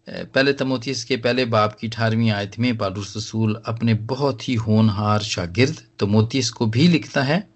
पहले 0.09 0.53
तमोतीस 0.53 1.05
के 1.05 1.17
पहले 1.17 1.45
बाप 1.45 1.77
की 1.81 1.87
अठारहवीं 1.87 2.31
आयत 2.31 2.59
में 2.59 2.77
पालूस 2.79 3.17
रसूल 3.17 3.63
अपने 3.67 3.95
बहुत 3.95 4.49
ही 4.49 4.55
होनहार 4.55 5.23
शागिर्द 5.23 5.83
तमोतीस 5.99 6.51
को 6.51 6.67
भी 6.67 6.89
लिखता 6.89 7.23
है 7.23 7.49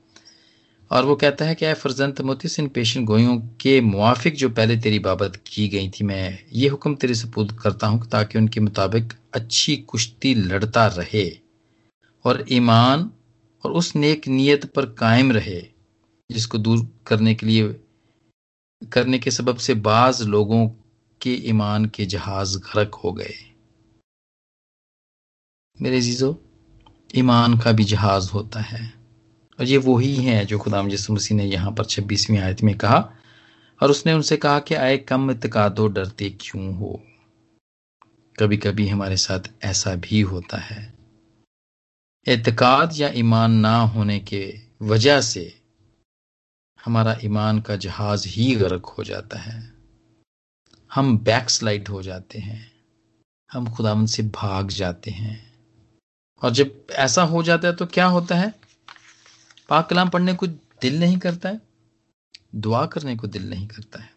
और 0.91 1.05
वो 1.05 1.17
कहता 1.17 1.45
है 1.45 1.55
कि 1.55 1.73
फर्जन 1.75 2.13
तमोतीस 2.13 2.59
इन 2.61 2.69
पेशन 2.69 3.05
गोयों 3.05 3.37
के 3.61 3.81
मुआफिक 3.81 4.37
जो 4.37 4.49
पहले 4.49 4.77
तेरी 4.77 4.99
बाबत 4.99 5.37
की 5.47 5.69
गई 5.69 5.89
थी, 5.89 6.05
मैं 6.05 6.39
ये 6.53 6.69
हुक्म 6.69 6.95
तेरे 6.95 7.15
सपुद 7.15 7.53
करता 7.53 7.87
हूँ 7.87 8.09
ताकि 8.09 8.39
उनके 8.39 8.61
मुताबिक 8.61 9.13
अच्छी 9.35 9.77
कुश्ती 9.77 10.35
लड़ता 10.35 10.87
रहे 10.87 11.29
और 12.25 12.45
ईमान 12.51 13.11
और 13.65 13.73
उस 13.73 13.95
नेक 13.97 14.29
नियत 14.29 14.65
पर 14.73 14.87
कायम 14.99 15.33
रहे। 15.33 15.61
जिसको 16.31 16.59
दूर 16.59 16.89
करने 17.07 17.35
के 17.35 17.47
लिए, 17.47 17.81
करने 18.93 19.19
के 19.19 19.31
सबब 19.31 19.57
से 19.57 19.75
बाज 19.75 20.23
लोगों 20.23 20.69
के 21.23 21.35
ईमान 21.35 21.87
के 21.87 22.07
जहाज़ 22.07 22.59
गरक 22.59 22.95
हो 22.95 23.13
गए। 23.13 23.35
मेरे 25.83 26.01
जीजो 26.01 26.43
ईमान 27.17 27.59
का 27.59 27.73
भी 27.73 27.85
जहाज़ 27.85 28.31
होता 28.31 28.61
है। 28.61 28.95
और 29.61 29.65
ये 29.65 29.77
वही 29.77 30.17
है 30.17 30.47
जो 30.47 30.59
खुदाम 30.59 30.91
यसु 30.91 31.13
मसीह 31.13 31.37
ने 31.37 31.45
यहाँ 31.45 31.73
पर 31.73 31.85
छब्बीसवीं 31.85 32.39
आयत 32.39 32.63
में 32.63 32.79
कहा, 32.79 33.15
और 33.83 33.91
उसने 33.91 34.13
उनसे 34.13 34.37
कहा 34.37 34.61
कि 34.61 34.75
आए 34.75 34.99
कम 34.99 35.31
इतकादो 35.31 35.89
डरते 35.89 36.31
क्यों 36.41 36.75
हो? 36.75 37.03
कभी 38.39 38.57
कभी 38.57 38.89
हमारे 38.89 39.17
साथ 39.17 39.41
ऐसा 39.63 39.95
भी 39.95 40.21
होता 40.21 40.57
है। 40.57 40.95
एतकाद 42.29 42.91
या 42.95 43.09
ईमान 43.09 43.53
ना 43.53 43.77
होने 43.77 44.19
के 44.19 44.61
वजह 44.83 45.21
से 45.21 45.58
हमारा 46.89 47.19
ईमान 47.25 47.61
का 47.61 47.77
जहाज़ 47.77 48.29
ही 48.29 48.55
गर्क 48.55 48.87
हो 48.87 49.05
जाता 49.05 49.39
है। 49.39 49.75
हम 50.95 51.19
बैक 51.19 51.51
स्लाइड 51.51 51.89
हो 51.89 52.03
जाते 52.03 52.39
हैं। 52.39 52.73
हम 53.53 53.75
खुदावन 53.75 54.07
से 54.07 54.23
भाग 54.23 54.69
जाते 54.69 55.11
हैं। 55.11 55.61
और 56.43 56.51
जब 56.51 56.87
ऐसा 56.91 57.23
हो 57.23 57.43
जाता 57.43 57.69
है 57.69 57.77
तो 57.77 57.87
क्या 57.87 58.07
होता 58.07 58.37
है? 58.37 58.55
पाक 59.69 59.91
कलाम 59.91 60.09
पढ़ने 60.09 60.35
को 60.35 60.47
दिल 60.47 61.01
नहीं 61.01 61.19
करता 61.19 61.49
है। 61.49 61.61
दुआ 62.55 62.87
करने 62.87 63.17
को 63.17 63.27
दिल 63.27 63.51
नहीं 63.51 63.67
करता 63.67 64.03
है। 64.03 64.11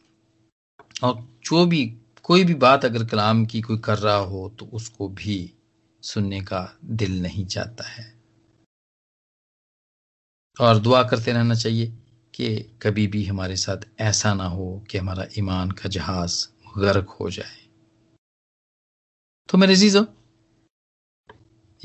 और 1.03 1.27
जो 1.43 1.65
भी, 1.65 1.97
कोई 2.23 2.43
भी 2.43 2.53
बात 2.53 2.85
अगर 2.85 3.05
कलाम 3.05 3.45
की 3.45 3.61
कोई 3.61 3.77
कर 3.77 3.97
रहा 3.97 4.15
हो 4.15 4.55
तो 4.59 4.65
उसको 4.65 5.07
भी 5.07 5.53
सुनने 6.01 6.41
का 6.41 6.77
दिल 6.85 7.21
नहीं 7.21 7.45
चाहता 7.45 7.87
है। 7.87 8.21
और 10.61 10.77
दुआ 10.77 11.03
करते 11.03 11.33
रहना 11.33 11.55
चाहिए। 11.55 11.97
कि 12.41 12.79
कभी 12.81 13.07
भी 13.07 13.25
हमारे 13.25 13.55
साथ 13.55 13.77
ऐसा 13.99 14.33
ना 14.33 14.45
हो 14.45 14.85
कि 14.91 14.97
हमारा 14.97 15.25
ईमान 15.37 15.71
का 15.71 15.89
जहाज़ 15.89 16.47
गर्क 16.77 17.09
हो 17.09 17.29
जाए। 17.29 17.57
तो 19.49 19.57
मेरे 19.57 19.75
जीजो 19.75 20.05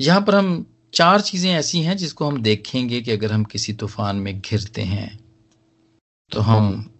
यहाँ 0.01 0.21
पर 0.21 0.35
हम 0.35 0.65
चार 0.93 1.21
चीज़ें 1.21 1.51
ऐसी 1.51 1.81
हैं 1.81 1.97
जिसको 1.97 2.27
हम 2.27 2.41
देखेंगे 2.41 3.01
कि 3.01 3.11
अगर 3.11 3.31
हम 3.31 3.43
किसी 3.43 3.73
तूफ़ान 3.73 4.15
में 4.15 4.39
घिरते 4.41 4.81
हैं 4.81 5.25
तो 6.31 6.41
हम 6.41 6.93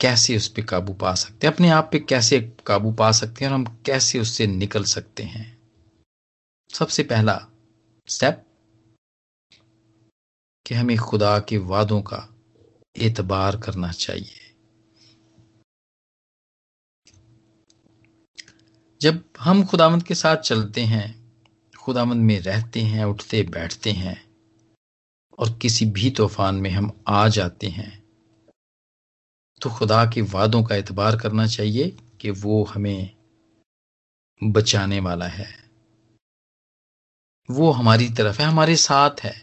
कैसे 0.00 0.36
उस 0.36 0.48
पर 0.48 0.62
काबू 0.62 0.92
पा 0.92 1.14
सकते 1.14 1.46
हैं? 1.46 1.54
अपने 1.54 1.68
आप 1.68 1.88
पे 1.92 1.98
कैसे 1.98 2.40
काबू 2.66 2.92
पा 2.92 3.12
सकते 3.12 3.44
हैं 3.44 3.52
और 3.52 3.58
हम 3.58 3.64
कैसे 3.86 4.18
उससे 4.18 4.46
निकल 4.46 4.84
सकते 4.84 5.22
हैं? 5.22 5.58
सबसे 6.70 7.02
पहला 7.02 7.48
स्टेप 8.08 8.44
कि 10.66 10.74
हमें 10.74 10.96
खुदा 10.98 11.38
के 11.40 11.58
वादों 11.58 12.02
का 12.02 12.31
एतबार 12.96 13.56
करना 13.56 13.90
चाहिए। 13.92 14.38
जब 19.00 19.24
हम 19.40 19.64
खुदामंद 19.66 20.02
के 20.02 20.14
साथ 20.14 20.36
चलते 20.36 20.80
हैं 20.80 21.06
खुदामंद 21.78 22.22
में 22.22 22.38
रहते 22.40 22.80
हैं, 22.80 23.04
उठते, 23.04 23.42
बैठते 23.42 23.92
हैं, 23.92 24.16
और 25.38 25.58
किसी 25.58 25.86
भी 25.86 26.10
तूफ़ान 26.10 26.54
में 26.54 26.70
हम 26.70 26.90
आ 27.08 27.28
जाते 27.28 27.68
हैं 27.68 28.02
तो 29.60 29.70
खुदा 29.70 30.04
के 30.06 30.22
वादों 30.22 30.62
का 30.64 30.76
एतबार 30.76 31.16
करना 31.16 31.46
चाहिए 31.46 31.88
कि 32.20 32.30
वो 32.30 32.62
हमें 32.64 33.10
बचाने 34.42 35.00
वाला 35.00 35.26
है। 35.26 35.48
वो 37.48 37.70
हमारी 37.70 38.08
तरफ़ 38.08 38.40
है, 38.40 38.46
हमारे 38.46 38.76
साथ 38.76 39.20
है। 39.20 39.34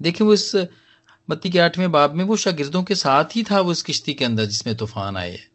देखिए 0.00 0.26
वो 0.26 0.34
इस 0.34 0.54
मत्ती 1.30 1.50
के 1.50 1.58
आठवें 1.58 1.92
बाब 1.92 2.14
में 2.14 2.24
वो 2.24 2.36
शागिर्दों 2.36 2.82
के 2.84 2.94
साथ 2.94 3.36
ही 3.36 3.44
था, 3.44 3.60
वो 3.60 3.72
इस 3.72 3.82
किश्ती 3.82 4.14
के 4.14 4.24
अंदर 4.24 4.44
जिसमें 4.44 4.76
तूफ़ान 4.76 5.16
आए 5.16 5.48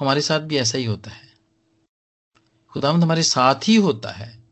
हमारे 0.00 0.20
साथ 0.20 0.40
भी 0.40 0.56
ऐसा 0.56 0.78
ही 0.78 0.84
होता 0.84 1.10
है। 1.10 1.34
खुदामंद 2.70 3.02
हमारे 3.02 3.22
साथ 3.22 3.68
ही 3.68 3.76
होता 3.76 4.10
है। 4.10 4.44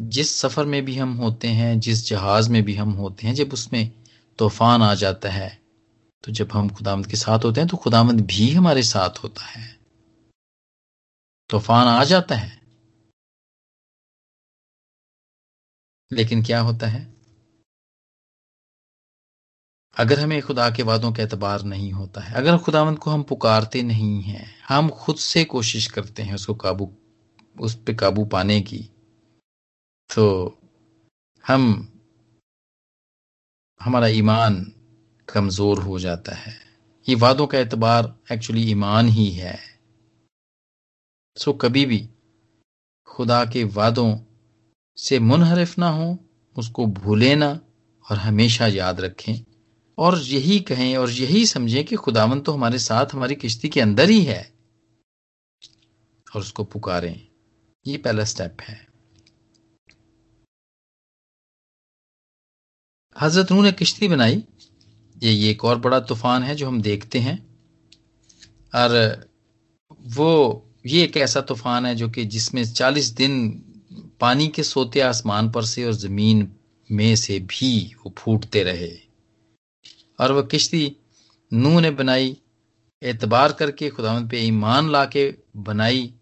जिस 0.00 0.36
सफ़र 0.36 0.64
में 0.64 0.84
भी 0.84 0.96
हम 0.96 1.12
होते 1.12 1.48
हैं, 1.48 1.80
जिस 1.80 2.06
जहाज़ 2.06 2.50
में 2.50 2.62
भी 2.62 2.74
हम 2.74 2.90
होते 2.90 3.26
हैं, 3.26 3.34
जब 3.34 3.52
उसमें 3.52 4.04
तूफ़ान 4.38 4.82
आ 4.82 4.94
जाता 4.94 5.30
है 5.30 5.62
तो 6.24 6.32
जब 6.32 6.52
हम 6.52 6.70
खुदामद 6.70 7.06
के 7.06 7.16
साथ 7.16 7.38
होते 7.38 7.60
हैं 7.60 7.68
तो 7.68 7.76
खुदामद 7.76 8.20
भी 8.20 8.52
हमारे 8.52 8.82
साथ 8.82 9.10
होता 9.10 9.44
है। 9.44 9.78
तूफ़ान 11.50 11.86
आ 11.86 12.04
जाता 12.04 12.34
है। 12.34 12.62
लेकिन 16.12 16.42
क्या 16.42 16.60
होता 16.60 16.86
है? 16.86 17.21
अगर 19.96 20.20
हमें 20.20 20.40
खुदा 20.42 20.68
के 20.70 20.82
वादों 20.82 21.12
का 21.12 21.22
एतबार 21.22 21.62
नहीं 21.62 21.92
होता 21.92 22.20
है, 22.20 22.34
अगर 22.34 22.58
खुदावंत 22.58 22.98
को 22.98 23.10
हम 23.10 23.22
पुकारते 23.22 23.82
नहीं 23.82 24.22
हैं, 24.22 24.46
हम 24.68 24.88
खुद 24.88 25.16
से 25.16 25.44
कोशिश 25.44 25.86
करते 25.86 26.22
हैं 26.22 26.34
उसको 26.34 26.54
काबू, 26.54 26.90
उस 27.56 27.74
पर 27.74 27.94
काबू 27.94 28.24
पाने 28.24 28.60
की 28.60 28.78
तो 30.10 30.58
हम, 31.44 31.88
हमारा 33.80 34.06
ईमान 34.06 34.72
कमज़ोर 35.28 35.78
हो 35.78 35.98
जाता 35.98 36.34
है। 36.34 36.54
ये 37.06 37.14
वादों 37.14 37.46
का 37.46 37.58
एतबार 37.58 38.14
एक्चुअली 38.32 38.70
ईमान 38.70 39.08
ही 39.08 39.30
है। 39.30 39.58
सो 41.36 41.52
कभी 41.52 41.86
भी 41.86 42.08
खुदा 43.08 43.44
के 43.44 43.64
वादों 43.64 44.18
से 44.98 45.18
मुनहरफ 45.18 45.78
ना 45.78 45.88
हो, 45.88 46.18
उसको 46.56 46.86
भूले 46.86 47.34
ना 47.36 47.48
और 48.04 48.16
हमेशा 48.16 48.66
याद 48.66 49.00
रखें। 49.00 49.34
और 50.02 50.18
यही 50.18 50.60
कहें 50.60 50.96
और 50.96 51.10
यही 51.10 51.46
समझें 51.46 51.84
कि 51.84 51.96
खुदावन 51.96 52.40
तो 52.40 52.52
हमारे 52.52 52.78
साथ, 52.78 53.06
हमारी 53.12 53.34
किश्ती 53.34 53.68
के 53.68 53.80
अंदर 53.80 54.10
ही 54.10 54.22
है। 54.24 54.52
और 56.34 56.40
उसको 56.40 56.64
पुकारें। 56.64 57.28
ये 57.86 57.96
पहला 57.96 58.24
स्टेप 58.24 58.56
है। 58.60 58.86
हज़रत 63.20 63.52
नू 63.52 63.62
ने 63.62 63.72
किश्ती 63.72 64.08
बनाई। 64.08 64.44
ये 65.22 65.32
ये 65.32 65.50
एक 65.50 65.64
और 65.64 65.78
बड़ा 65.78 66.00
तूफ़ान 66.00 66.42
है 66.42 66.54
जो 66.54 66.66
हम 66.66 66.82
देखते 66.82 67.18
हैं। 67.18 67.38
और 68.74 69.26
वो, 70.00 70.66
ये 70.86 71.04
एक 71.04 71.16
ऐसा 71.16 71.40
तूफ़ान 71.40 71.86
है 71.86 71.94
जो 71.94 72.10
कि 72.10 72.24
जिसमें 72.24 72.64
चालीस 72.72 73.06
दिन 73.06 73.50
पानी 74.20 74.48
के 74.48 74.62
सोते 74.62 75.00
आसमान 75.00 75.50
पर 75.50 75.64
से 75.64 75.84
और 75.84 75.92
ज़मीन 75.92 76.56
में 76.90 77.16
से 77.16 77.38
भी 77.38 77.94
वो 77.94 78.14
फूटते 78.18 78.62
रहे। 78.62 79.11
और 80.22 80.32
वह 80.32 80.42
किश्ती 80.44 80.84
नू 81.52 81.80
ने 81.80 81.90
बनाई, 81.92 82.36
एतबार 83.02 83.52
करके 83.52 83.88
खुदावंद 83.90 84.30
पे 84.30 84.40
ईमान 84.40 84.90
ला 84.90 85.04
के 85.06 85.24
बनाई 85.58 86.12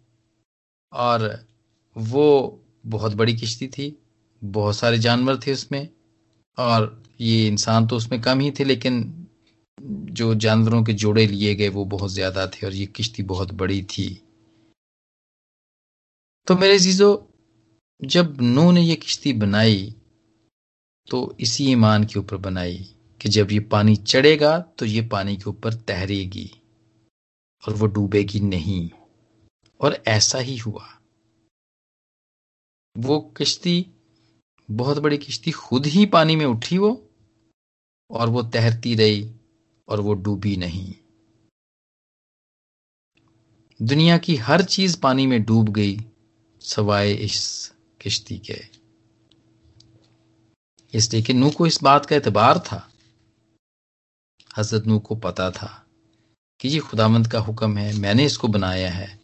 और 0.93 1.29
वो 1.97 2.27
बहुत 2.87 3.15
बड़ी 3.15 3.35
किश्ती 3.37 3.69
थी, 3.69 3.97
बहुत 4.43 4.77
सारे 4.77 4.99
जानवर 4.99 5.39
थे 5.39 5.53
उसमें 5.53 5.89
और 6.59 7.03
ये 7.21 7.47
इंसान 7.47 7.87
तो 7.87 7.97
उसमें 7.97 8.21
कम 8.23 8.41
ही 8.41 8.51
थे, 8.51 8.65
लेकिन 8.65 9.17
जो 10.13 10.35
जानवरों 10.37 10.83
के 10.85 10.93
जोड़े 10.95 11.27
लिए 11.27 11.55
गए 11.55 11.69
वो 11.69 11.85
बहुत 11.87 12.11
ज़्यादा 12.11 12.47
थे 12.47 12.67
और 12.67 12.73
ये 12.75 12.87
किश्ती 12.89 13.23
बहुत 13.25 13.53
बड़ी 13.55 13.83
थी। 13.91 14.09
तो 16.47 16.57
मेरे 16.57 16.79
जीजो 16.79 17.11
जब 18.03 18.37
नू 18.41 18.71
ने 18.73 18.81
ये 18.81 18.97
किश्ती 18.97 19.33
बनाई 19.35 19.95
तो 21.09 21.19
इसी 21.41 21.71
ईमान 21.73 22.05
के 22.05 22.19
ऊपर 22.19 22.37
बनाई। 22.39 22.79
कि 23.21 23.29
जब 23.29 23.53
ये 23.53 23.61
पानी 23.61 23.97
चढ़ेगा 23.97 24.59
तो 24.59 24.87
ये 24.87 25.03
पानी 25.03 25.37
के 25.37 25.51
ऊपर 25.51 25.75
तहरेगी 25.75 26.51
और 27.69 27.75
वो 27.75 27.87
डूबेगी 27.87 28.41
नहीं। 28.41 28.91
और 29.81 30.03
ऐसा 30.09 30.39
ही 30.39 30.57
हुआ। 30.57 31.01
वो 32.99 33.21
किश्ती, 33.21 33.87
बहुत 34.71 34.99
बड़ी 34.99 35.19
किश्ती 35.19 35.51
खुद 35.51 35.87
ही 35.87 36.07
पानी 36.07 36.37
में 36.37 36.47
उठी 36.47 36.79
वो 36.79 37.11
और 38.11 38.29
वो 38.29 38.43
तैरती 38.43 38.95
रही 38.95 39.35
और 39.89 40.01
वो 40.01 40.15
डूबी 40.15 40.57
नहीं। 40.57 40.95
दुनिया 43.83 44.19
की 44.19 44.37
हर 44.37 44.63
चीज़ 44.63 45.01
पानी 45.01 45.27
में 45.27 45.43
डूब 45.43 45.69
गई, 45.69 45.99
सवाए 46.61 47.13
इस 47.13 47.73
किश्ती 48.01 48.39
के। 48.39 48.65
इसलिए 50.95 51.23
कि 51.23 51.35
नू 51.35 51.51
को 51.51 51.67
इस 51.67 51.83
बात 51.83 52.07
का 52.07 52.17
एतबार 52.17 52.59
था 52.59 52.90
हज़रत 54.59 54.87
नू 54.87 54.99
को 54.99 55.15
पता 55.17 55.51
था 55.51 55.87
कि 56.61 56.69
ये 56.69 56.79
खुदामंद 56.79 57.27
का 57.27 57.39
हुक्म 57.39 57.79
है, 57.79 57.93
मैंने 57.93 58.25
इसको 58.25 58.49
बनाया 58.49 58.91
है। 58.91 59.21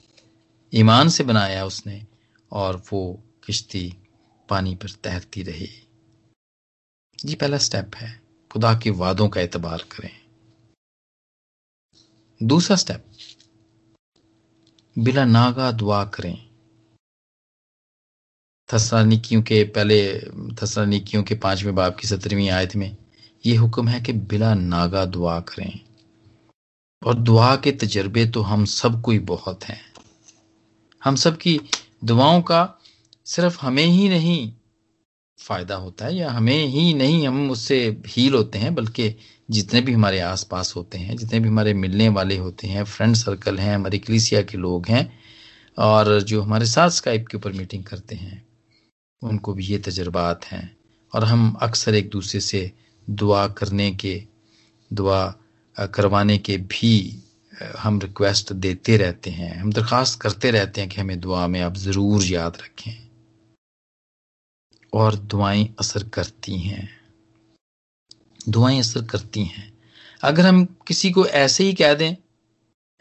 ईमान 0.75 1.09
से 1.09 1.25
बनाया 1.25 1.65
उसने 1.65 2.07
और 2.53 2.83
वो 2.93 3.23
किश्ती 3.45 3.97
पानी 4.49 4.75
पर 4.75 4.91
तैरती 4.91 5.43
रही। 5.43 5.71
ये 7.25 7.35
पहला 7.35 7.59
स्टेप 7.59 7.95
है, 7.95 8.23
खुदा 8.53 8.75
के 8.75 8.91
वादों 8.91 9.29
का 9.29 9.41
एतबार 9.41 9.79
करें। 9.79 10.11
दूसरा 12.43 12.77
स्टेप 12.77 13.05
बिला 14.99 15.25
नागा 15.25 15.71
दुआ 15.73 16.05
करें। 16.05 16.47
थसरानिकियों 18.75 19.43
के 19.43 19.65
पहले 19.65 20.21
थसरानिकियों 20.55 21.23
के 21.23 21.35
पाँचवें 21.35 21.75
बाप 21.75 21.97
की 21.97 22.09
सत्रहवीं 22.09 22.51
आयत 22.51 22.77
में 22.77 22.97
ये 23.47 23.57
हुक्म 23.57 23.89
है 23.89 24.01
कि 24.01 24.13
बिला 24.13 24.55
नागा 24.55 25.05
दुआ 25.05 25.41
करें। 25.41 25.81
और 27.07 27.15
दुआ 27.15 27.57
के 27.57 27.73
तजर्बे 27.73 28.27
तो 28.27 28.43
हम 28.43 28.65
सब 28.65 29.03
कोई 29.03 29.19
बहुत 29.19 29.65
हैं। 29.65 29.81
हम 31.05 31.17
सब 31.17 31.37
की 31.37 31.61
दुआओं 32.05 32.43
का 32.43 32.79
सिर्फ़ 33.25 33.59
हमें 33.63 33.87
ही 33.87 34.09
नहीं 34.09 34.53
फ़ायदा 35.39 35.75
होता 35.75 36.07
है 36.07 36.17
या 36.17 36.31
हमें 36.31 36.67
ही 36.67 36.95
नहीं 36.95 37.29
हम 37.29 37.51
उससे 37.51 38.03
हील 38.07 38.35
होते 38.35 38.59
हैं, 38.59 38.75
बल्कि 38.75 39.17
जितने 39.51 39.81
भी 39.81 39.93
हमारे 39.93 40.21
आसपास 40.21 40.77
होते 40.77 40.99
हैं, 40.99 41.17
जितने 41.17 41.41
भी 41.41 41.49
हमारे 41.49 41.75
मिलने 41.75 42.09
वाले 42.09 42.37
होते 42.37 42.67
हैं 42.67 42.85
फ्रेंड 42.85 43.15
सर्कल 43.15 43.59
हैं, 43.59 43.75
हमारी 43.75 43.99
कलिसिया 43.99 44.43
के 44.43 44.59
लोग 44.59 44.87
हैं, 44.87 45.19
और 45.79 46.23
जो 46.23 46.43
हमारे 46.43 46.67
साथ 46.67 46.91
स्काइप 46.91 47.27
के 47.27 47.37
ऊपर 47.37 47.53
मीटिंग 47.53 47.85
करते 47.85 48.15
हैं, 48.15 48.47
उनको 49.23 49.55
भी 49.55 49.65
ये 49.65 49.79
तजर्बात 49.79 50.45
हैं। 50.45 50.77
और 51.15 51.25
हम 51.25 51.59
अक्सर 51.63 51.95
एक 51.95 52.11
दूसरे 52.11 52.41
से 52.41 52.73
दुआ 53.09 53.47
करने 53.49 53.91
के, 53.93 54.23
दुआ 54.91 55.35
करवाने 55.77 56.39
के 56.39 56.57
भी 56.57 57.23
हम 57.79 58.01
रिक्वेस्ट 58.01 58.53
देते 58.53 58.97
रहते 58.97 59.31
हैं। 59.31 59.55
हम 59.57 59.73
दरख्वास्त 59.73 60.21
करते 60.21 60.51
रहते 60.51 60.81
हैं 60.81 60.91
कि 60.91 61.01
हमें 61.01 61.21
दुआ 61.21 61.47
में 61.47 61.61
आप 61.61 61.77
ज़रूर 61.77 62.25
याद 62.25 62.57
रखें। 62.57 62.93
और 64.93 65.15
दुआएँ 65.15 65.69
असर 65.79 66.09
करती 66.09 66.59
हैं। 66.59 66.89
दुआएँ 68.49 68.79
असर 68.79 69.05
करती 69.05 69.45
हैं। 69.45 69.73
अगर 70.23 70.47
हम 70.47 70.65
किसी 70.87 71.11
को 71.11 71.27
ऐसे 71.27 71.65
ही 71.65 71.75
कह 71.75 71.95
दें, 71.95 72.17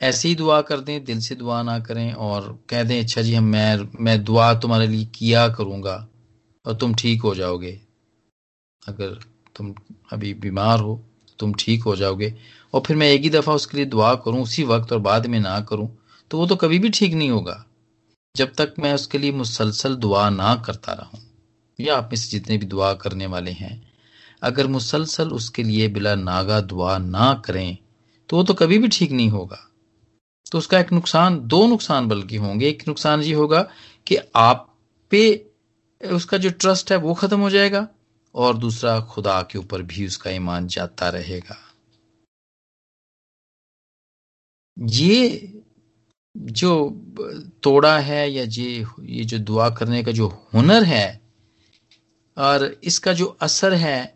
ऐसे 0.01 0.27
ही 0.27 0.35
दुआ 0.35 0.61
कर 0.61 0.79
दें, 0.79 1.03
दिल 1.05 1.19
से 1.19 1.35
दुआ 1.35 1.61
ना 1.63 1.79
करें 1.79 2.13
और 2.13 2.65
कह 2.69 2.83
दें 2.83 2.99
अच्छा 2.99 3.21
जी, 3.21 3.33
हम, 3.33 3.43
मैं 3.43 3.89
मैं 3.99 4.23
दुआ 4.23 4.53
तुम्हारे 4.53 4.87
लिए 4.87 5.05
किया 5.05 5.47
करूँगा 5.49 6.07
और 6.65 6.75
तुम 6.75 6.95
ठीक 6.95 7.21
हो 7.21 7.35
जाओगे। 7.35 7.79
अगर 8.87 9.19
तुम 9.55 9.73
अभी 10.11 10.33
बीमार 10.35 10.79
हो, 10.79 11.01
तुम 11.39 11.53
ठीक 11.53 11.83
हो 11.83 11.95
जाओगे, 11.95 12.33
और 12.73 12.81
फिर 12.87 12.97
मैं 12.97 13.07
एक 13.09 13.21
ही 13.21 13.29
दफ़ा 13.29 13.53
उसके 13.53 13.77
लिए 13.77 13.85
दुआ 13.87 14.13
करूँ, 14.15 14.41
उसी 14.41 14.63
वक्त 14.65 14.91
और 14.93 14.99
बाद 15.01 15.25
में 15.25 15.39
ना 15.39 15.59
करूँ 15.61 15.89
तो 16.31 16.37
वो 16.37 16.45
तो 16.47 16.55
कभी 16.55 16.79
भी 16.79 16.89
ठीक 16.89 17.13
नहीं 17.13 17.29
होगा। 17.29 17.63
जब 18.35 18.53
तक 18.53 18.73
मैं 18.79 18.93
उसके 18.93 19.17
लिए 19.17 19.31
मुसलसल 19.31 19.95
दुआ 19.95 20.29
ना 20.29 20.55
करता 20.65 20.93
रहूँ, 20.93 21.19
या 21.79 21.97
आप 21.97 22.09
में 22.11 22.17
से 22.17 22.29
जितने 22.29 22.57
भी 22.57 22.65
दुआ 22.65 22.93
करने 22.95 23.25
वाले 23.25 23.51
हैं, 23.51 23.81
अगर 24.41 24.67
मुसलसल 24.67 25.29
उसके 25.31 25.63
लिए 25.63 25.87
बिला 25.89 26.15
नागा 26.15 26.59
दुआ 26.61 26.97
ना 26.97 27.33
करें 27.45 27.77
तो 28.29 28.37
वो 28.37 28.43
तो 28.43 28.53
कभी 28.53 28.77
भी 28.77 28.87
ठीक 28.87 29.11
नहीं 29.11 29.29
होगा। 29.29 29.57
तो 30.51 30.57
उसका 30.57 30.79
एक 30.79 30.91
नुकसान, 30.93 31.39
दो 31.39 31.65
नुकसान 31.67 32.07
बल्कि 32.07 32.37
होंगे। 32.37 32.67
एक 32.69 32.83
नुकसान 32.87 33.21
ये 33.21 33.33
होगा 33.33 33.61
कि 34.07 34.17
आप 34.35 34.67
पे 35.11 35.45
उसका 36.01 36.37
जो 36.37 36.49
ट्रस्ट 36.51 36.91
है 36.91 36.97
वो 36.97 37.13
खत्म 37.13 37.39
हो 37.39 37.49
जाएगा 37.49 37.87
और 38.35 38.57
दूसरा 38.57 38.99
खुदा 39.01 39.41
के 39.41 39.57
ऊपर 39.59 39.81
भी 39.81 40.05
उसका 40.07 40.31
ईमान 40.31 40.67
जाता 40.67 41.09
रहेगा। 41.09 41.57
ये 44.77 45.61
जो 46.35 46.71
तोड़ा 47.63 47.97
है 47.99 48.31
या 48.31 48.43
ये 48.43 48.85
ये 49.01 49.23
जो 49.25 49.37
दुआ 49.39 49.69
करने 49.69 50.03
का 50.03 50.11
जो 50.11 50.27
हुनर 50.53 50.83
है 50.83 51.21
और 52.37 52.65
इसका 52.83 53.13
जो 53.13 53.25
असर 53.41 53.73
है, 53.73 54.15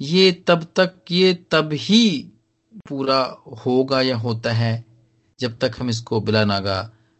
ये 0.00 0.32
तब 0.48 0.66
तक, 0.76 0.94
ये 1.10 1.34
तब 1.50 1.72
ही 1.72 2.32
पूरा 2.88 3.20
होगा 3.66 4.00
या 4.02 4.16
होता 4.16 4.52
है 4.52 4.84
जब 5.40 5.58
तक 5.58 5.72
हम 5.78 5.90
इसको 5.90 6.20
बिला 6.20 6.44
नागा 6.44 6.78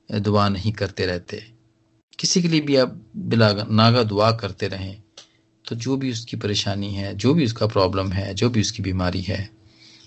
दुआ 0.09 0.49
नहीं 0.49 0.73
करते 0.73 1.07
रहते। 1.07 1.43
किसी 2.19 2.43
के 2.43 2.49
लिए 2.49 2.61
भी 2.61 2.77
आप 2.77 3.01
बिला 3.17 3.53
नागा 3.53 4.03
दुआ 4.03 4.31
करते 4.33 4.69
रहें। 4.69 5.03
तो 5.67 5.77
जो 5.77 5.97
भी 5.97 6.11
उसकी 6.13 6.37
परेशानी 6.37 6.95
है, 6.95 7.15
जो 7.15 7.35
भी 7.35 7.45
उसका 7.45 7.67
प्रॉब्लम 7.67 8.13
है, 8.13 8.35
जो 8.35 8.51
भी 8.51 8.61
उसकी 8.61 8.83
बीमारी 8.83 9.23
है, 9.23 9.51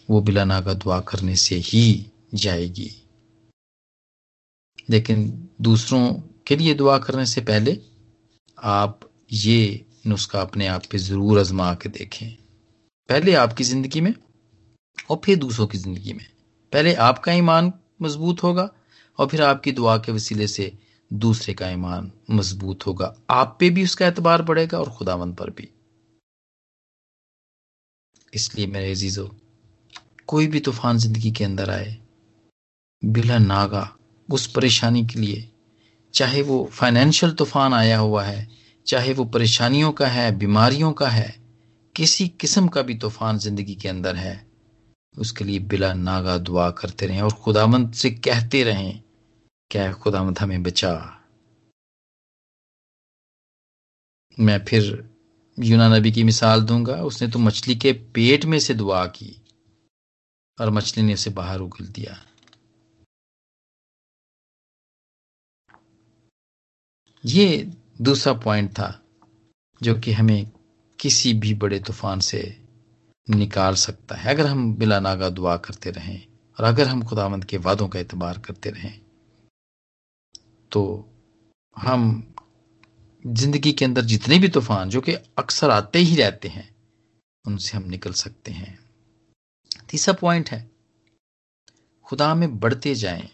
वो 0.10 0.22
बिला 0.22 0.44
नागा 0.44 0.74
दुआ 0.74 1.00
करने 1.00 1.36
से 1.36 1.56
ही 1.56 2.12
जाएगी। 2.34 2.92
लेकिन 4.90 5.50
दूसरों 5.62 6.14
के 6.48 6.56
लिए 6.56 6.74
दुआ 6.74 6.98
करने 6.98 7.26
से 7.26 7.42
पहले 7.42 7.78
आप 8.58 9.00
ये 9.32 9.86
नुस्खा 10.08 10.42
अपने 10.42 10.68
आप 10.68 10.86
पे 10.92 10.98
ज़रूर 10.98 11.40
आजमा 11.40 11.74
के 11.74 11.90
देखें। 11.90 12.32
पहले 13.10 13.34
आपकी 13.34 13.64
ज़िंदगी 13.64 14.02
में 14.02 14.14
और 15.10 15.22
फिर 15.26 15.38
दूसरों 15.38 15.68
की 15.68 15.78
ज़िंदगी 15.78 16.14
में। 16.14 16.26
पहले 16.74 16.94
आपका 16.94 17.34
ईमान 17.34 17.72
मज़बूत 18.02 18.44
होगा 18.44 18.70
और 19.20 19.28
फिर 19.28 19.42
आपकी 19.42 19.72
दुआ 19.72 19.98
के 19.98 20.12
वसीले 20.12 20.48
से 20.48 20.72
दूसरे 21.12 21.54
का 21.54 21.70
ईमान 21.70 22.12
मज़बूत 22.32 22.86
होगा। 22.88 23.16
आप 23.30 23.56
पे 23.60 23.70
भी 23.70 23.84
उसका 23.84 24.08
एतबार 24.08 24.42
बढ़ेगा 24.42 24.80
और 24.80 24.90
खुदावंद 24.90 25.36
पर 25.36 25.50
भी। 25.50 25.70
इसलिए 28.34 28.68
मेरे 28.68 28.92
अजीजों, 28.92 29.28
कोई 30.28 30.48
भी 30.48 30.60
तूफ़ान 30.60 30.98
ज़िंदगी 30.98 31.32
के 31.32 31.44
अंदर 31.44 31.70
आए, 31.70 31.98
बिला 33.04 33.38
नागा, 33.38 33.90
उस 34.30 34.48
परेशानी 34.48 35.06
के 35.06 35.20
लिए, 35.20 35.50
चाहे 36.14 36.42
वो 36.42 36.70
फाइनेंशियल 36.74 37.32
तूफ़ान 37.34 37.74
आया 37.74 37.98
हुआ 37.98 38.24
है, 38.24 38.48
चाहे 38.88 39.14
वो 39.14 39.26
परेशानियों 39.26 39.92
का 39.92 40.08
है, 40.08 40.32
बीमारियों 40.38 40.92
का 40.94 41.08
है, 41.08 41.36
किसी 41.96 42.28
किस्म 42.28 42.68
का 42.68 42.82
भी 42.82 42.96
तूफ़ान 42.96 43.38
ज़िंदगी 43.38 43.76
के 43.76 43.90
अंदर 43.90 44.16
है, 44.16 44.48
उसके 45.16 45.44
लिए 45.44 45.60
बिला 45.60 45.94
नागा 45.94 46.38
दुआ 46.38 46.70
करते 46.72 47.08
रहें 47.08 47.22
और 47.22 47.34
खुदामंद 47.34 47.94
से 47.94 48.10
कहते 48.10 48.64
रहें 48.64 49.02
क्या 49.72 49.92
खुदामंद 49.94 50.40
हमें 50.40 50.64
बचा? 50.64 50.92
मैं 54.40 54.66
फिर 54.66 54.84
यूना 55.58 55.88
नबी 55.88 56.12
की 56.12 56.24
मिसाल 56.24 56.62
दूँगा। 56.62 56.96
उसने 57.04 57.28
तो 57.28 57.40
मछली 57.40 57.76
के 57.76 57.92
पेट 57.94 58.46
में 58.46 58.60
से 58.60 58.74
दुआ 58.74 59.06
की 59.08 59.42
और 60.58 60.70
मछली 60.70 61.04
ने 61.04 61.14
उसे 61.14 61.30
बाहर 61.30 61.60
उगल 61.60 61.86
दिया। 61.88 62.18
ये 67.24 67.72
दूसरा 68.02 68.34
पॉइंट 68.34 68.72
था 68.72 68.90
जो 69.82 69.96
कि 70.00 70.12
हमें 70.12 70.52
किसी 71.00 71.34
भी 71.34 71.54
बड़े 71.54 71.80
तूफ़ान 71.80 72.20
से 72.20 72.42
निकाल 73.28 73.76
सकता 73.76 74.16
है। 74.16 74.34
अगर 74.34 74.46
हम 74.46 74.74
बिला 74.76 75.00
नागा 75.00 75.30
दुआ 75.30 75.58
करते 75.58 75.92
रहें 75.92 76.28
और 76.58 76.66
अगर 76.66 76.88
हम 76.88 77.04
खुदावंद 77.04 77.46
के 77.46 77.58
वादों 77.58 77.88
का 77.88 78.00
एतबार 78.00 78.40
करते 78.40 78.70
रहें 78.70 79.09
तो 80.72 81.10
हम 81.78 82.34
ज़िंदगी 83.28 83.72
के 83.72 83.86
अंदर 83.86 84.02
जितने 84.02 84.40
भी 84.40 84.48
तूफ़ान, 84.48 84.90
जो 84.90 85.02
कि 85.02 85.14
अक्सर 85.14 85.70
आते 85.70 86.00
ही 86.00 86.16
रहते 86.16 86.48
हैं, 86.48 86.70
उनसे 87.46 87.78
हम 87.78 87.84
निकल 87.84 88.14
सकते 88.14 88.52
हैं। 88.52 88.78
तीसरा 89.90 90.14
पॉइंट 90.14 90.50
है, 90.50 90.72
खुदा 92.04 92.36
में 92.36 92.60
बढ़ते 92.60 92.96
जाएँ। 92.96 93.30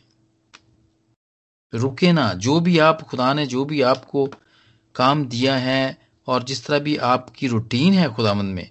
रुके 1.74 2.12
ना, 2.14 2.34
जो 2.34 2.60
भी 2.60 2.80
आप, 2.80 3.02
खुदा 3.02 3.34
ने 3.34 3.46
जो 3.46 3.66
भी 3.66 3.82
आपको 3.82 4.26
काम 4.96 5.26
दिया 5.26 5.58
है 5.58 5.98
और 6.28 6.44
जिस 6.44 6.66
तरह 6.66 6.80
भी 6.80 6.96
आपकी 6.98 7.48
रूटीन 7.48 7.94
है 7.94 8.14
खुदामंद 8.14 8.56
में, 8.56 8.70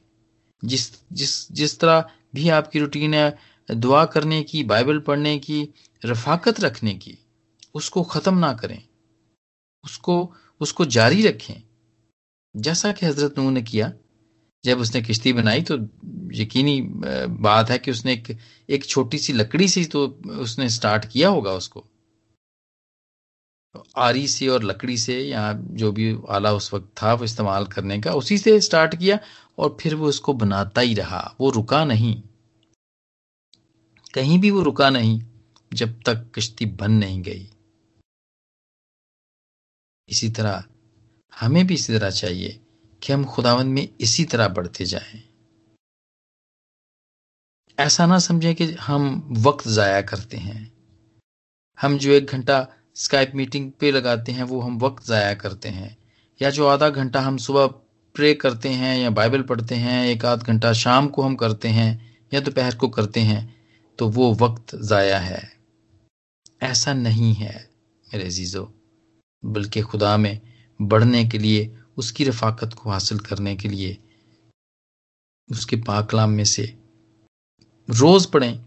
जिस 0.64 0.90
जिस 1.12 1.53
जिस 1.53 1.79
तरह 1.81 2.11
भी 2.35 2.48
आपकी 2.48 2.79
रूटीन 2.79 3.14
है, 3.14 3.38
दुआ 3.70 4.05
करने 4.05 4.42
की 4.42 4.64
बाइबल 4.64 4.98
पढ़ने 4.98 5.38
की, 5.38 5.68
रफाकत 6.05 6.61
रखने 6.61 6.94
की 6.94 7.18
उसको 7.74 8.02
ख़त्म 8.04 8.38
ना 8.38 8.52
करें। 8.54 8.82
उसको 9.84 10.16
उसको 10.60 10.84
जारी 10.87 11.26
रखें। 11.26 11.62
जैसा 12.54 12.92
कि 12.92 13.06
हज़रत 13.06 13.38
नू 13.38 13.50
ने 13.50 13.62
किया, 13.62 13.92
जब 14.64 14.78
उसने 14.78 15.02
किश्ती 15.02 15.32
बनाई 15.32 15.62
तो 15.62 15.76
यकीनी 16.34 16.80
बात 17.40 17.70
है 17.70 17.78
कि 17.78 17.90
उसने 17.90 18.12
एक 18.12 18.37
एक 18.68 18.84
छोटी 18.84 19.18
सी 19.18 19.32
लकड़ी 19.32 19.68
से 19.68 19.84
तो 19.87 20.06
उसने 20.40 20.68
स्टार्ट 20.70 21.04
किया 21.04 21.28
होगा 21.28 21.52
उसको। 21.54 21.84
आरी 23.98 24.26
से 24.28 24.48
और 24.48 24.62
लकड़ी 24.62 24.96
से 24.98 25.18
या 25.20 25.52
जो 25.52 25.90
भी 25.92 26.14
आला 26.30 26.52
उस 26.52 26.72
वक्त 26.74 26.90
था 27.02 27.12
वो 27.14 27.24
इस्तेमाल 27.24 27.64
करने 27.66 27.98
का, 28.00 28.12
उसी 28.12 28.38
से 28.38 28.60
स्टार्ट 28.60 28.94
किया 28.94 29.18
और 29.58 29.76
फिर 29.80 29.94
वो 29.94 30.08
उसको 30.08 30.32
बनाता 30.34 30.80
ही 30.80 30.94
रहा। 30.94 31.34
वो 31.40 31.50
रुका 31.50 31.84
नहीं। 31.84 32.14
कहीं 34.14 34.38
भी 34.38 34.50
वो 34.50 34.62
रुका 34.62 34.90
नहीं, 34.90 35.20
जब 35.72 36.00
तक 36.02 36.30
किश्ती 36.34 36.66
बन 36.66 36.92
नहीं 36.92 37.20
गई। 37.22 37.48
इसी 40.08 40.28
तरह, 40.28 40.64
हमें 41.32 41.66
भी 41.66 41.74
इसी 41.74 41.92
तरह 41.92 42.10
चाहिए 42.10 42.60
कि 43.02 43.12
हम 43.12 43.24
खुदावंद 43.24 43.74
में 43.74 43.88
इसी 44.00 44.24
तरह 44.24 44.48
बढ़ते 44.48 44.84
जाएँ। 44.84 45.22
ऐसा 47.78 48.06
ना 48.06 48.18
समझें 48.18 48.54
कि 48.54 48.72
हम 48.72 49.06
वक्त 49.38 49.68
ज़ाया 49.68 50.00
करते 50.02 50.36
हैं। 50.36 50.72
हम 51.78 51.96
जो 51.98 52.10
एक 52.10 52.26
घंटा 52.26 52.66
स्काइप 52.96 53.32
मीटिंग 53.34 53.70
पे 53.72 53.90
लगाते 53.90 54.32
हैं, 54.32 54.42
वो 54.42 54.60
हम 54.60 54.78
वक्त 54.78 55.06
ज़ाया 55.06 55.34
करते 55.34 55.68
हैं। 55.68 55.96
या 56.40 56.50
जो 56.50 56.66
आधा 56.66 56.88
घंटा 56.90 57.20
हम 57.20 57.36
सुबह 57.36 57.66
प्रे 58.14 58.32
करते 58.34 58.68
हैं, 58.68 58.96
या 58.98 59.10
बाइबल 59.10 59.42
पढ़ते 59.42 59.74
हैं, 59.74 60.06
एक 60.06 60.24
आध 60.24 60.42
घंटा 60.42 60.72
शाम 60.72 61.08
को 61.08 61.22
हम 61.22 61.34
करते 61.36 61.68
हैं, 61.68 61.90
या 62.32 62.40
दोपहर 62.40 62.76
को 62.76 62.88
करते 62.88 63.20
हैं 63.20 63.42
तो 63.98 64.08
वो 64.08 64.32
वक्त 64.34 64.74
ज़ाया 64.76 65.18
है। 65.18 65.42
ऐसा 66.62 66.92
नहीं 66.94 67.34
है, 67.34 67.54
मेरे 68.06 68.24
अजीज़ों। 68.24 68.66
बल्कि 69.44 69.80
खुदा 69.80 70.16
में 70.16 70.40
बढ़ने 70.83 71.24
के 71.24 71.38
लिए, 71.38 71.78
उसकी 71.96 72.24
रफाकत 72.24 72.74
को 72.74 72.90
हासिल 72.90 73.18
करने 73.18 73.57
के 73.57 73.68
लिए, 73.68 73.98
उसके 75.50 75.76
पाकलाम 75.76 76.30
में 76.30 76.44
से 76.44 76.66
रोज 77.90 78.26
पढ़ें, 78.26 78.64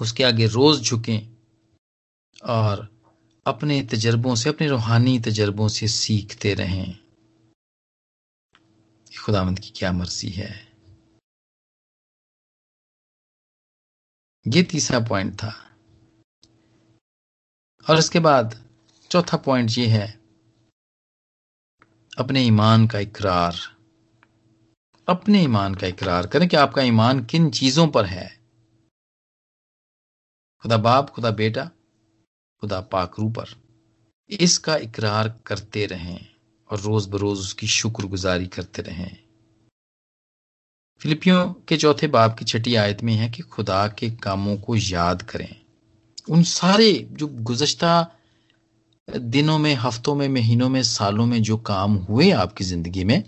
उसके 0.00 0.24
आगे 0.24 0.46
रोज 0.46 0.80
झुकें 0.80 1.36
और 2.44 2.98
अपने 3.46 3.82
तजर्बों 3.82 4.34
से, 4.34 4.48
अपने 4.48 4.68
रूहानी 4.68 5.20
तजर्बों 5.20 5.68
से 5.68 5.88
सीखते 5.88 6.54
रहें। 6.54 6.98
खुदावंद 9.24 9.60
की 9.60 9.70
क्या 9.70 9.92
मर्ज़ी 9.92 10.30
है। 10.30 10.72
ये 14.46 14.62
तीसरा 14.62 15.00
पॉइंट 15.00 15.34
था। 15.34 15.76
और 17.90 17.98
इसके 17.98 18.20
बाद 18.20 18.67
चौथा 19.10 19.36
पॉइंट 19.36 19.70
ये 19.70 19.86
है, 19.86 20.20
अपने 22.18 22.42
ईमान 22.42 22.86
का 22.86 22.98
इकरार। 22.98 23.56
अपने 25.08 25.42
ईमान 25.42 25.74
का 25.74 25.86
इकरार 25.86 26.26
करें 26.26 26.48
कि 26.48 26.56
आपका 26.56 26.82
ईमान 26.82 27.24
किन 27.24 27.50
चीज़ों 27.50 27.88
पर 27.88 28.04
है। 28.04 28.40
खुदा 30.62 30.76
बाप, 30.76 31.10
खुदा 31.10 31.30
बेटा, 31.30 31.70
खुदा 32.60 32.80
पाकरू 32.80 33.28
पर। 33.28 33.54
इसका 34.30 34.76
इकरार 34.76 35.40
करते 35.46 35.86
रहें 35.86 36.26
और 36.70 36.80
रोज 36.80 37.06
बरोज 37.06 37.38
उसकी 37.38 37.66
शुक्रगुजारी 37.66 38.46
करते 38.46 38.82
रहें। 38.82 39.16
फिलिपियों 41.00 41.52
के 41.52 41.76
चौथे 41.76 42.06
बाप 42.06 42.38
की 42.38 42.44
छठी 42.44 42.74
आयत 42.74 43.02
में 43.02 43.14
है 43.14 43.30
कि 43.30 43.42
खुदा 43.42 43.88
के 43.88 44.10
कामों 44.10 44.56
को 44.56 44.76
याद 44.76 45.22
करें। 45.22 45.60
उन 46.30 46.42
सारे 46.42 46.92
जो 47.12 47.26
गुजश्ता 47.26 48.14
दिनों 49.16 49.58
में, 49.58 49.74
हफ्तों 49.74 50.14
में, 50.14 50.28
महीनों 50.28 50.68
में, 50.68 50.82
सालों 50.82 51.26
में 51.26 51.42
जो 51.42 51.56
काम 51.56 51.94
हुए 51.94 52.30
आपकी 52.30 52.64
ज़िंदगी 52.64 53.04
में, 53.04 53.24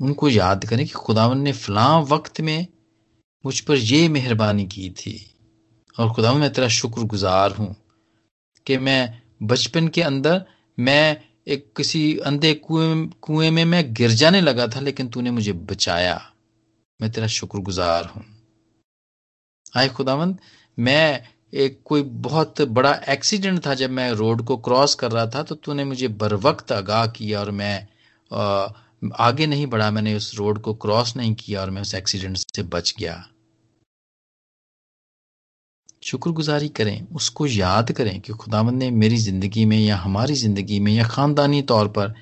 उनको 0.00 0.28
याद 0.28 0.64
करें 0.64 0.86
कि 0.86 0.92
खुदावन 0.92 1.38
ने 1.38 1.52
फलां 1.52 2.02
वक्त 2.02 2.40
में 2.40 2.66
मुझ 3.46 3.60
पर 3.60 3.76
यह 3.76 4.10
मेहरबानी 4.10 4.66
की 4.66 4.90
थी। 4.90 5.34
और 5.98 6.12
खुदावन, 6.12 6.40
मैं 6.40 6.52
तेरा 6.52 6.68
शुक्रगुजार 6.68 7.52
हूँ 7.52 7.76
कि 8.66 8.78
मैं 8.78 9.22
बचपन 9.42 9.88
के 9.88 10.02
अंदर, 10.02 10.44
मैं 10.78 11.22
एक 11.48 11.72
किसी 11.76 12.18
अंधे 12.18 12.54
कुएँ 12.54 13.10
कुएँ 13.20 13.50
में 13.50 13.64
मैं 13.64 13.94
गिर 13.94 14.10
जाने 14.10 14.40
लगा 14.40 14.66
था, 14.66 14.80
लेकिन 14.80 15.08
तूने 15.08 15.30
मुझे 15.30 15.52
बचाया। 15.52 16.32
मैं 17.00 17.12
तेरा 17.12 17.26
शुक्रगुजार 17.26 18.04
हूँ। 18.04 18.24
आए 19.76 19.88
खुदावंद 19.88 20.38
मैं 20.78 21.24
एक 21.52 21.80
कोई 21.84 22.02
बहुत 22.02 22.60
बड़ा 22.70 22.92
एक्सीडेंट 23.08 23.64
था 23.66 23.74
जब 23.74 23.90
मैं 23.90 24.10
रोड 24.12 24.44
को 24.44 24.56
क्रॉस 24.58 24.94
कर 24.94 25.10
रहा 25.12 25.26
था 25.26 25.42
तो 25.42 25.54
तूने 25.54 25.84
मुझे 25.84 26.08
बर 26.20 26.34
वक्त 26.36 26.72
आगाह 26.72 27.06
किया 27.08 27.40
और 27.40 27.50
मैं 27.52 27.88
आ, 28.30 28.68
आगे 29.18 29.46
नहीं 29.46 29.66
बढ़ा। 29.66 29.90
मैंने 29.90 30.14
उस 30.14 30.34
रोड 30.38 30.60
को 30.62 30.74
क्रॉस 30.76 31.16
नहीं 31.16 31.34
किया 31.34 31.60
और 31.60 31.70
मैं 31.70 31.82
उस 31.82 31.94
एक्सीडेंट 31.94 32.36
से 32.36 32.62
बच 32.64 32.94
गया। 32.98 33.24
शुक्रगुजारी 36.02 36.68
करें 36.70 37.06
उसको 37.14 37.46
याद 37.46 37.90
करें 37.92 38.20
कि 38.20 38.32
खुदावंद 38.34 38.82
ने 38.82 38.90
मेरी 38.90 39.16
ज़िंदगी 39.18 39.64
में 39.64 39.78
या 39.78 39.96
हमारी 39.96 40.34
ज़िंदगी 40.34 40.78
में 40.80 40.92
या 40.92 41.04
ख़ानदानी 41.08 41.62
तौर 41.64 41.88
पर 41.88 42.14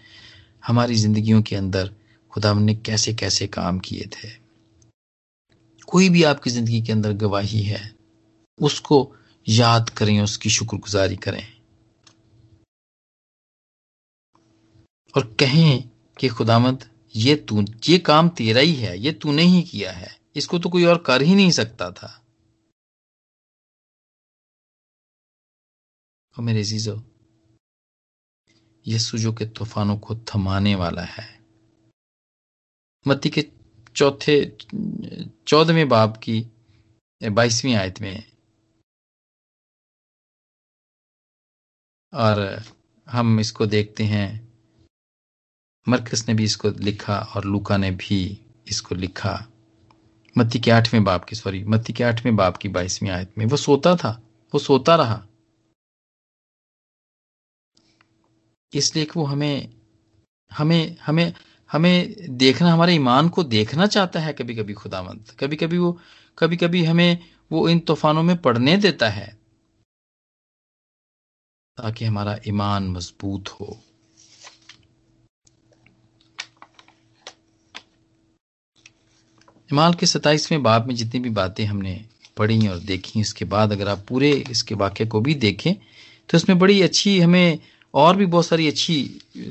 हमारी 0.66 0.94
ज़िंदगियों 0.96 1.42
के 1.42 1.56
अंदर 1.56 1.90
खुदावंद 2.32 2.66
ने 2.66 2.74
कैसे 2.76 3.14
कैसे 3.14 3.46
काम 3.48 3.78
किए 3.78 4.08
थे। 4.14 4.28
कोई 5.88 6.08
भी 6.08 6.22
आपकी 6.24 6.50
ज़िंदगी 6.50 6.80
के 6.82 6.92
अंदर 6.92 7.12
गवाही 7.18 7.62
है 7.62 7.80
उसको 8.62 9.16
याद 9.48 9.90
करें, 9.90 10.20
उसकी 10.20 10.50
शुक्रगुजारी 10.50 11.16
करें। 11.16 11.58
और 15.16 15.36
कहें 15.40 15.90
कि 16.20 16.28
खुदामद, 16.28 16.90
ये 17.16 17.36
तू, 17.36 17.64
ये 17.88 17.98
काम 17.98 18.28
तेरा 18.28 18.60
ही 18.60 18.74
है, 18.74 18.98
ये 18.98 19.12
तूने 19.12 19.42
ही 19.42 19.62
किया 19.62 19.92
है। 19.92 20.20
इसको 20.36 20.58
तो 20.58 20.68
कोई 20.68 20.84
और 20.84 21.02
कर 21.02 21.22
ही 21.22 21.34
नहीं 21.34 21.50
सकता 21.50 21.90
था। 21.90 22.24
और 26.38 26.44
मेरे 26.44 26.62
जीजो 26.62 27.04
यीशु 28.86 29.18
जो 29.18 29.32
के 29.32 29.46
तूफानों 29.46 29.98
को 29.98 30.16
थमाने 30.16 30.74
वाला 30.74 31.02
है। 31.02 31.44
मत्ती 33.06 33.30
के 33.30 33.48
चौथे, 33.96 34.56
चौदहवें 35.46 35.88
बाब 35.88 36.16
की, 36.16 36.46
बाईसवीं 37.32 37.74
आयत 37.74 38.00
में 38.00 38.37
और 42.12 42.62
हम 43.08 43.40
इसको 43.40 43.66
देखते 43.66 44.04
हैं। 44.04 44.48
मरकस 45.88 46.28
ने 46.28 46.34
भी 46.34 46.44
इसको 46.44 46.70
लिखा 46.70 47.18
और 47.18 47.44
लूका 47.44 47.76
ने 47.76 47.90
भी 47.90 48.40
इसको 48.68 48.94
लिखा। 48.94 49.46
मत्ती 50.38 50.58
के 50.58 50.70
आठवें 50.70 51.04
बाप 51.04 51.24
की 51.24 51.36
सॉरी 51.36 51.64
मत्ती 51.64 51.92
के 51.92 52.04
आठवें 52.04 52.36
बाप 52.36 52.56
की 52.56 52.68
बाईसवीं 52.68 53.10
आयत 53.10 53.38
में। 53.38 53.46
वो 53.46 53.56
सोता 53.56 53.96
था, 53.96 54.22
वो 54.54 54.58
सोता 54.58 54.96
रहा। 54.96 55.26
इसलिए 58.74 59.06
वो 59.16 59.24
हमें 59.24 59.74
हमें 60.52 60.96
हमें 61.06 61.32
हमें 61.72 62.14
देखना, 62.30 62.72
हमारे 62.72 62.94
ईमान 62.94 63.28
को 63.28 63.44
देखना 63.44 63.86
चाहता 63.86 64.20
है 64.20 64.32
कभी 64.32 64.54
कभी 64.54 64.72
खुदावंत। 64.72 65.30
कभी 65.30 65.56
कभी 65.56 65.78
वो 65.78 66.00
कभी 66.38 66.56
कभी 66.56 66.84
हमें 66.84 67.18
वो 67.52 67.68
इन 67.68 67.80
तूफानों 67.80 68.22
में 68.22 68.36
पढ़ने 68.36 68.76
देता 68.76 69.08
है। 69.08 69.37
ताकि 71.78 72.04
हमारा 72.04 72.38
ईमान 72.48 72.88
मज़बूत 72.90 73.48
हो। 73.50 73.76
इमाल 79.70 79.94
के 79.94 80.06
सताइसवें 80.06 80.62
बाब 80.62 80.86
में 80.86 80.94
जितनी 80.94 81.20
भी 81.20 81.30
बातें 81.30 81.64
हमने 81.64 82.00
पढ़ी 82.36 82.66
और 82.68 82.78
देखी 82.80 83.20
इसके 83.20 83.44
बाद 83.44 83.72
अगर 83.72 83.88
आप 83.88 84.04
पूरे 84.08 84.30
इसके 84.50 84.74
वाक्य 84.74 85.06
को 85.06 85.20
भी 85.20 85.34
देखें 85.34 85.74
तो 86.30 86.36
इसमें 86.36 86.58
बड़ी 86.58 86.80
अच्छी 86.82 87.18
हमें 87.20 87.58
और 87.94 88.16
भी 88.16 88.26
बहुत 88.26 88.46
सारी 88.46 88.68
अच्छी 88.68 88.96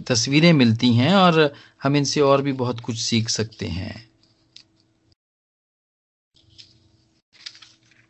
तस्वीरें 0.07 0.51
मिलती 0.53 0.93
हैं 0.93 1.13
और 1.15 1.53
हम 1.83 1.95
इनसे 1.95 2.21
और 2.21 2.41
भी 2.41 2.51
बहुत 2.53 2.79
कुछ 2.79 2.97
सीख 2.97 3.29
सकते 3.29 3.67
हैं। 3.67 4.06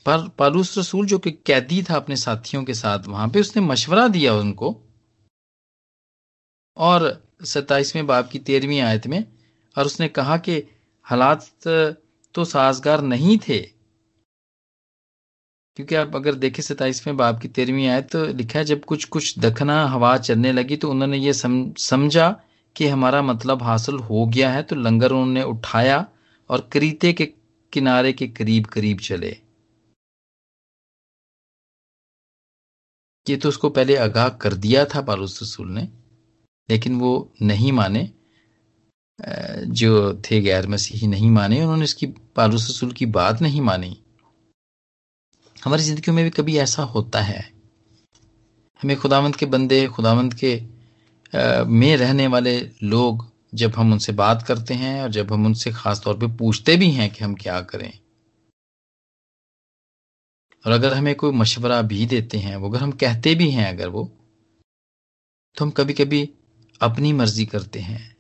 पर 0.08 0.28
पालूस 0.40 0.78
रसूल 0.78 1.06
जो 1.06 1.18
कि 1.20 1.32
कैदी 1.46 1.82
था 1.84 1.96
अपने 1.96 2.16
साथियों 2.16 2.64
के 2.64 2.74
साथ 2.74 3.08
वहाँ 3.08 3.28
पे 3.30 3.40
उसने 3.40 3.62
मशवरा 3.62 4.08
दिया 4.08 4.34
उनको। 4.34 4.76
और 6.78 7.06
सत्ताईसवें 7.46 8.06
बाप 8.08 8.30
की 8.30 8.40
तेरहवीं 8.40 8.80
आयत 8.82 9.08
में 9.08 9.24
और 9.76 9.86
उसने 9.86 10.08
कहा 10.08 10.38
कि 10.38 10.58
हालात 11.06 11.48
तो 12.36 12.44
साजगार 12.46 13.02
नहीं 13.02 13.38
थे। 13.38 13.60
क्योंकि 15.78 15.96
आप 15.96 16.16
अगर 16.16 16.36
देखें 16.36 16.62
सताइसवें 16.64 17.18
बाप 17.18 17.40
की 17.40 17.48
तेरहवीं 17.48 17.88
आयत 17.88 18.10
तो 18.12 18.26
लिखा 18.28 18.60
है 18.60 18.66
जब 18.66 18.86
कुछ 18.86 19.06
कुछ 19.06 19.40
दखना 19.40 19.86
हवा 19.88 20.18
चलने 20.18 20.52
लगी 20.52 20.78
तो 20.78 20.90
उन्होंने 20.92 21.18
ये 21.18 21.34
सम, 21.34 21.74
समझा 21.74 22.30
कि 22.76 22.88
हमारा 22.88 23.22
मतलब 23.22 23.64
हासिल 23.64 23.96
हो 23.96 24.26
गया 24.28 24.52
है 24.52 24.64
तो 24.64 24.76
लंगर 24.76 25.12
उन्होंने 25.12 25.44
उठाया 25.44 26.06
और 26.50 26.70
करीते 26.72 27.14
के 27.14 27.26
किनारे 27.74 28.14
के 28.14 28.28
करीब 28.28 28.66
करीब 28.66 29.00
चले। 29.00 29.36
ये 33.30 33.38
तो 33.38 33.50
उसको 33.50 33.70
पहले 33.70 33.96
आगाह 33.98 34.30
कर 34.42 34.54
दिया 34.56 34.86
था 34.86 35.02
पालूस 35.02 35.42
रसूल 35.42 35.70
ने, 35.70 35.88
लेकिन 36.70 37.00
वो 37.00 37.32
नहीं 37.42 37.72
माने। 37.72 38.10
जो 39.60 40.22
थे 40.22 40.40
गैर 40.42 40.68
मसीही 40.68 41.08
नहीं 41.08 41.30
माने, 41.32 41.62
उन्होंने 41.62 41.84
इसकी 41.84 42.06
पालूस 42.36 42.70
रसूल 42.70 42.92
की 42.92 43.06
बात 43.12 43.42
नहीं 43.42 43.62
मानी। 43.62 43.98
हमारी 45.56 45.84
ज़िंदगी 45.84 46.12
में 46.12 46.24
भी 46.24 46.30
कभी 46.32 46.58
ऐसा 46.58 46.84
होता 46.86 47.22
है। 47.22 47.40
हमें 48.82 48.96
खुदावंत 48.98 49.36
के 49.36 49.46
बंदे, 49.46 49.86
खुदावंत 49.88 50.34
के 50.34 50.60
में 51.66 51.96
रहने 51.98 52.28
वाले 52.28 52.60
लोग 52.84 53.26
जब 53.56 53.76
हम 53.76 53.92
उनसे 53.94 54.14
बात 54.14 54.44
करते 54.44 54.74
हैं 54.74 55.02
और 55.04 55.10
जब 55.12 55.32
हम 55.34 55.46
उनसे 55.46 55.72
खास 55.72 56.02
तौर 56.04 56.18
पे 56.18 56.28
पूछते 56.38 56.76
भी 56.78 56.90
हैं 56.92 57.10
कि 57.10 57.24
हम 57.24 57.34
क्या 57.36 57.60
करें 57.62 57.92
और 60.68 60.74
अगर 60.74 60.94
हमें 60.94 61.16
कोई 61.16 61.32
मशवरा 61.32 61.82
भी 61.82 62.06
देते 62.06 62.38
हैं, 62.38 62.56
वो 62.56 62.70
अगर 62.70 62.80
हम 62.80 62.92
कहते 62.92 63.36
भी 63.36 63.52
हैं 63.52 63.70
अगर 63.70 63.88
वो 63.88 64.06
तो 65.58 65.66
हम 65.66 65.72
कभी 65.72 65.94
कभी 65.94 66.30
अपनी 66.82 67.14
मर्ज़ी 67.14 67.46
करते 67.46 67.80
हैं, 67.80 68.18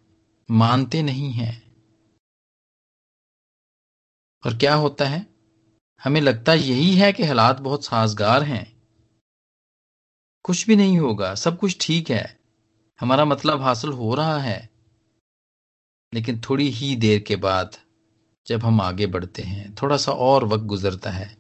मानते 0.52 1.02
नहीं 1.02 1.32
हैं। 1.32 1.68
और 4.46 4.58
क्या 4.58 4.76
होता 4.76 5.06
है? 5.06 5.28
हमें 6.04 6.22
लगता 6.22 6.54
यही 6.54 6.96
है 6.96 7.14
कि 7.14 7.24
हालात 7.24 7.60
बहुत 7.60 7.86
साजगार 7.86 8.44
हैं। 8.44 8.82
कुछ 10.44 10.68
भी 10.68 10.76
नहीं 10.76 10.98
होगा, 10.98 11.36
सब 11.36 11.60
कुछ 11.60 11.78
ठीक 11.82 12.12
है। 12.12 12.40
हमारा 13.00 13.26
मतलब 13.26 13.62
हासिल 13.62 13.90
हो 13.90 14.16
रहा 14.16 14.38
है। 14.38 14.70
लेकिन 16.14 16.42
थोड़ी 16.50 16.70
ही 16.70 16.96
देर 16.96 17.20
के 17.20 17.36
बाद 17.36 17.78
जब 18.48 18.64
हम 18.64 18.82
आगे 18.82 19.08
बढ़ते 19.08 19.42
हैं, 19.42 19.76
थोड़ा 19.76 19.98
सा 19.98 20.12
और 20.12 20.46
वक्त 20.46 20.64
गुजरता 20.64 21.12
है। 21.12 21.37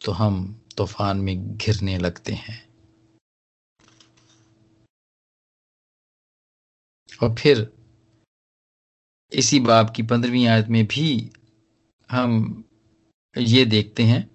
तो 0.00 0.12
हम 0.12 0.62
तूफ़ान 0.76 1.16
में 1.16 1.56
घिरने 1.56 1.98
लगते 1.98 2.32
हैं। 2.32 2.64
और 7.22 7.34
फिर 7.34 7.72
इसी 9.32 9.60
बाब 9.60 9.92
की 9.96 10.02
पंद्रहवीं 10.02 10.46
आयत 10.46 10.68
में 10.68 10.84
भी 10.86 11.30
हम 12.10 12.64
ये 13.36 13.64
देखते 13.64 14.02
हैं, 14.02 14.30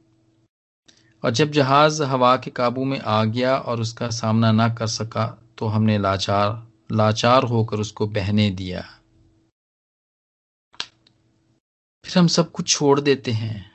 और 1.24 1.32
जब 1.32 1.52
जहाज़ 1.52 2.02
हवा 2.04 2.36
के 2.38 2.52
काबू 2.52 2.84
में 2.86 3.00
आ 3.00 3.24
गया 3.24 3.56
और 3.56 3.82
उसका 3.82 4.10
सामना 4.10 4.52
ना 4.52 4.70
कर 4.70 4.88
सका 4.88 5.28
तो 5.58 5.68
हमने 5.68 5.98
लाचार 5.98 6.72
लाचार 6.92 7.44
होकर 7.44 7.80
उसको 7.80 8.08
बहने 8.08 8.50
दिया। 8.52 8.82
फिर 12.06 12.18
हम 12.18 12.28
सब 12.28 12.52
कुछ 12.52 12.70
छोड़ 12.70 13.00
देते 13.00 13.32
हैं। 13.32 13.71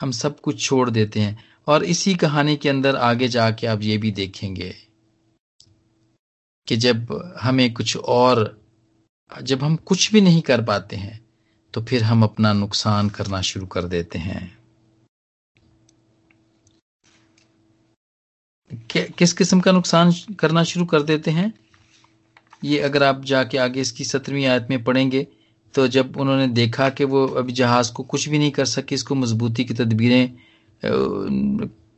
हम 0.00 0.10
सब 0.10 0.40
कुछ 0.40 0.60
छोड़ 0.64 0.90
देते 0.90 1.20
हैं 1.20 1.44
और 1.66 1.84
इसी 1.84 2.14
कहानी 2.14 2.56
के 2.56 2.68
अंदर 2.68 2.96
आगे 2.96 3.28
जाके 3.28 3.66
आप 3.66 3.82
ये 3.82 3.96
भी 3.98 4.10
देखेंगे 4.10 4.74
कि 6.68 6.76
जब 6.76 7.12
हमें 7.40 7.72
कुछ 7.74 7.96
और, 7.96 8.60
जब 9.42 9.62
हम 9.62 9.76
कुछ 9.76 10.12
भी 10.12 10.20
नहीं 10.20 10.42
कर 10.42 10.62
पाते 10.64 10.96
हैं 10.96 11.20
तो 11.74 11.82
फिर 11.82 12.02
हम 12.02 12.22
अपना 12.22 12.52
नुकसान 12.52 13.08
करना 13.08 13.40
शुरू 13.40 13.66
कर 13.66 13.84
देते 13.84 14.18
हैं। 14.18 14.58
किस 19.18 19.32
किस्म 19.32 19.60
का 19.60 19.72
नुकसान 19.72 20.12
करना 20.38 20.62
शुरू 20.64 20.84
कर 20.84 21.02
देते 21.02 21.30
हैं? 21.30 21.52
ये 22.64 22.78
अगर 22.78 23.02
आप 23.02 23.24
जाके 23.24 23.58
आगे 23.58 23.80
इसकी 23.80 24.04
सत्रहवीं 24.04 24.46
आयत 24.46 24.66
में 24.70 24.82
पढ़ेंगे 24.84 25.26
तो 25.74 25.86
जब 25.88 26.16
उन्होंने 26.16 26.46
देखा 26.48 26.88
कि 26.90 27.04
वो 27.04 27.26
अभी 27.38 27.52
जहाज़ 27.52 27.92
को 27.92 28.02
कुछ 28.02 28.28
भी 28.28 28.38
नहीं 28.38 28.50
कर 28.50 28.64
सके, 28.64 28.94
इसको 28.94 29.14
मजबूती 29.14 29.64
की 29.64 29.74
तदबीरें 29.74 30.32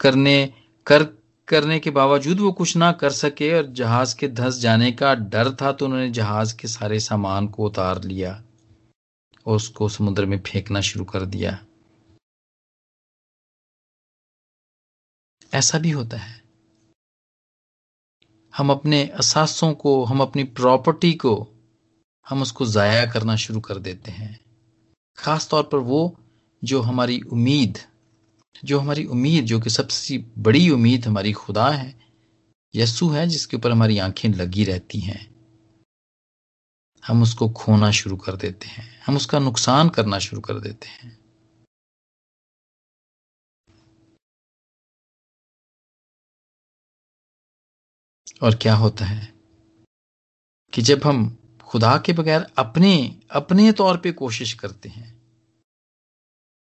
करने, 0.01 0.53
कर, 0.87 1.05
करने 1.49 1.79
के 1.79 1.91
बावजूद 1.91 2.41
वो 2.41 2.53
कुछ 2.53 2.77
ना 2.77 2.91
कर 2.93 3.11
सके 3.11 3.53
और 3.55 3.67
जहाज़ 3.73 4.17
के 4.17 4.29
धस 4.29 4.59
जाने 4.59 4.93
का 4.93 5.15
डर 5.15 5.51
था 5.55 5.73
तो 5.73 5.85
उन्होंने 5.85 6.11
जहाज़ 6.11 6.57
के 6.57 6.69
सारे 6.69 7.01
सामान 7.01 7.49
को 7.49 7.67
उतार 7.67 8.03
लिया 8.05 8.33
और 9.47 9.57
उसको 9.57 9.89
समुद्र 9.89 10.27
में 10.27 10.39
फेंकना 10.41 10.81
शुरू 10.81 11.05
कर 11.05 11.25
दिया। 11.27 11.59
ऐसा 15.55 15.79
भी 15.79 15.91
होता 15.91 16.17
है। 16.17 16.43
हम 18.55 18.71
अपने 18.71 19.07
असासों 19.07 19.73
को, 19.75 20.05
हम 20.05 20.21
अपनी 20.21 20.45
प्रॉपर्टी 20.45 21.13
को 21.15 21.33
हम 22.31 22.43
उसको 22.43 22.67
ज़ाया 22.67 23.07
करना 23.07 23.37
शुरू 23.37 23.61
कर 23.61 23.79
देते 23.79 24.11
हैं। 24.11 24.41
खास 25.19 25.49
तौर 25.49 25.63
पर 25.63 25.79
वो 25.79 26.21
जो 26.65 26.81
हमारी 26.81 27.21
उम्मीद, 27.21 27.79
जो 28.65 28.79
हमारी 28.79 29.05
उम्मीद, 29.05 29.45
जो 29.45 29.61
कि 29.61 29.71
सबसे 29.71 30.19
बड़ी 30.39 30.71
उम्मीद 30.71 31.07
हमारी 31.07 31.33
खुदा 31.33 31.71
है, 31.71 32.01
यस्सु 32.75 33.09
है, 33.09 33.27
जिसके 33.27 33.57
ऊपर 33.57 33.71
हमारी 33.71 33.99
आँखें 33.99 34.29
लगी 34.29 34.65
रहती 34.65 35.01
हैं। 35.01 35.31
हम 37.07 37.23
उसको 37.23 37.49
खोना 37.49 37.91
शुरू 37.91 38.17
कर 38.17 38.37
देते 38.37 38.69
हैं। 38.69 39.03
हम 39.07 39.17
उसका 39.17 39.39
नुकसान 39.39 39.89
करना 39.89 40.19
शुरू 40.19 40.41
कर 40.41 40.55
देते 40.55 40.89
हैं। 40.89 41.21
और 48.43 48.55
क्या 48.55 48.75
होता 48.75 49.05
है 49.05 49.35
कि 50.73 50.83
जब 50.83 51.01
हम 51.05 51.37
खुदा 51.71 51.99
के 51.99 52.13
बगैर 52.13 52.47
अपने 52.59 53.21
अपने 53.31 53.73
तौर 53.73 53.99
पे 53.99 54.13
कोशिश 54.13 54.53
करते 54.53 54.89
हैं 54.89 55.21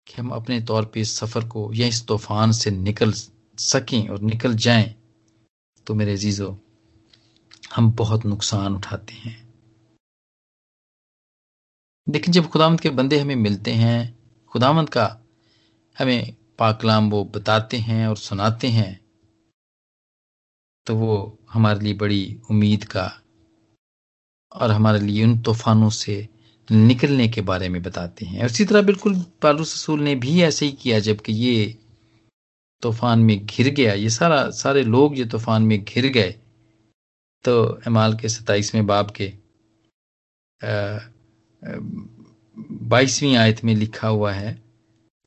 कि 0.07 0.13
हम 0.19 0.29
अपने 0.29 0.61
तौर 0.61 0.85
पे 0.85 1.01
इस 1.01 1.15
सफ़र 1.17 1.47
को 1.47 1.73
या 1.73 1.87
इस 1.87 2.05
तूफ़ान 2.07 2.51
से 2.51 2.71
निकल 2.71 3.11
सकें 3.57 4.07
और 4.07 4.21
निकल 4.21 4.55
जाएँ। 4.55 4.95
तो 5.87 5.93
मेरे 5.93 6.13
अजीज़ों, 6.13 6.55
हम 7.75 7.91
बहुत 7.91 8.25
नुकसान 8.25 8.75
उठाते 8.75 9.13
हैं। 9.13 9.53
लेकिन 12.07 12.33
जब 12.33 12.49
खुदामंद 12.49 12.81
के 12.81 12.89
बंदे 12.89 13.19
हमें 13.19 13.35
मिलते 13.35 13.71
हैं 13.73 13.99
खुदामंद 14.47 14.89
का 14.89 15.21
हमें 15.99 16.35
पाकलाम 16.59 17.09
वो 17.09 17.23
बताते 17.25 17.77
हैं 17.77 18.07
और 18.07 18.17
सुनाते 18.17 18.67
हैं 18.67 19.05
तो 20.87 20.95
वो 20.95 21.39
हमारे 21.49 21.79
लिए 21.79 21.93
बड़ी 21.93 22.39
उम्मीद 22.51 22.83
का 22.83 23.21
और 24.55 24.71
हमारे 24.71 24.99
लिए 24.99 25.23
उन 25.23 25.37
तूफानों 25.41 25.89
से 25.91 26.27
निकलने 26.69 27.27
के 27.27 27.41
बारे 27.43 27.69
में 27.69 27.81
बताते 27.83 28.25
हैं। 28.25 28.45
उसी 28.45 28.65
तरह 28.65 28.81
बिल्कुल 28.81 29.15
पालूस 29.41 29.73
रसूल 29.75 30.01
ने 30.01 30.15
भी 30.17 30.41
ऐसे 30.43 30.65
ही 30.65 30.71
किया, 30.73 30.99
जबकि 31.01 31.33
ये 31.33 31.75
तूफ़ान 32.83 33.19
में 33.19 33.45
घिर 33.45 33.69
गया। 33.69 33.93
ये 33.93 34.09
सारा, 34.09 34.49
सारे 34.51 34.83
लोग 34.83 35.17
ये 35.19 35.25
तूफ़ान 35.25 35.63
में 35.63 35.83
घिर 35.83 36.07
गए 36.09 36.35
तो 37.45 37.63
अमाल 37.87 38.15
के 38.17 38.29
सताइसवें 38.29 38.85
बाब 38.87 39.11
के 39.11 39.31
बाईसवीं 42.85 43.35
आयत 43.37 43.63
में 43.63 43.73
लिखा 43.75 44.07
हुआ 44.07 44.31
है, 44.31 44.51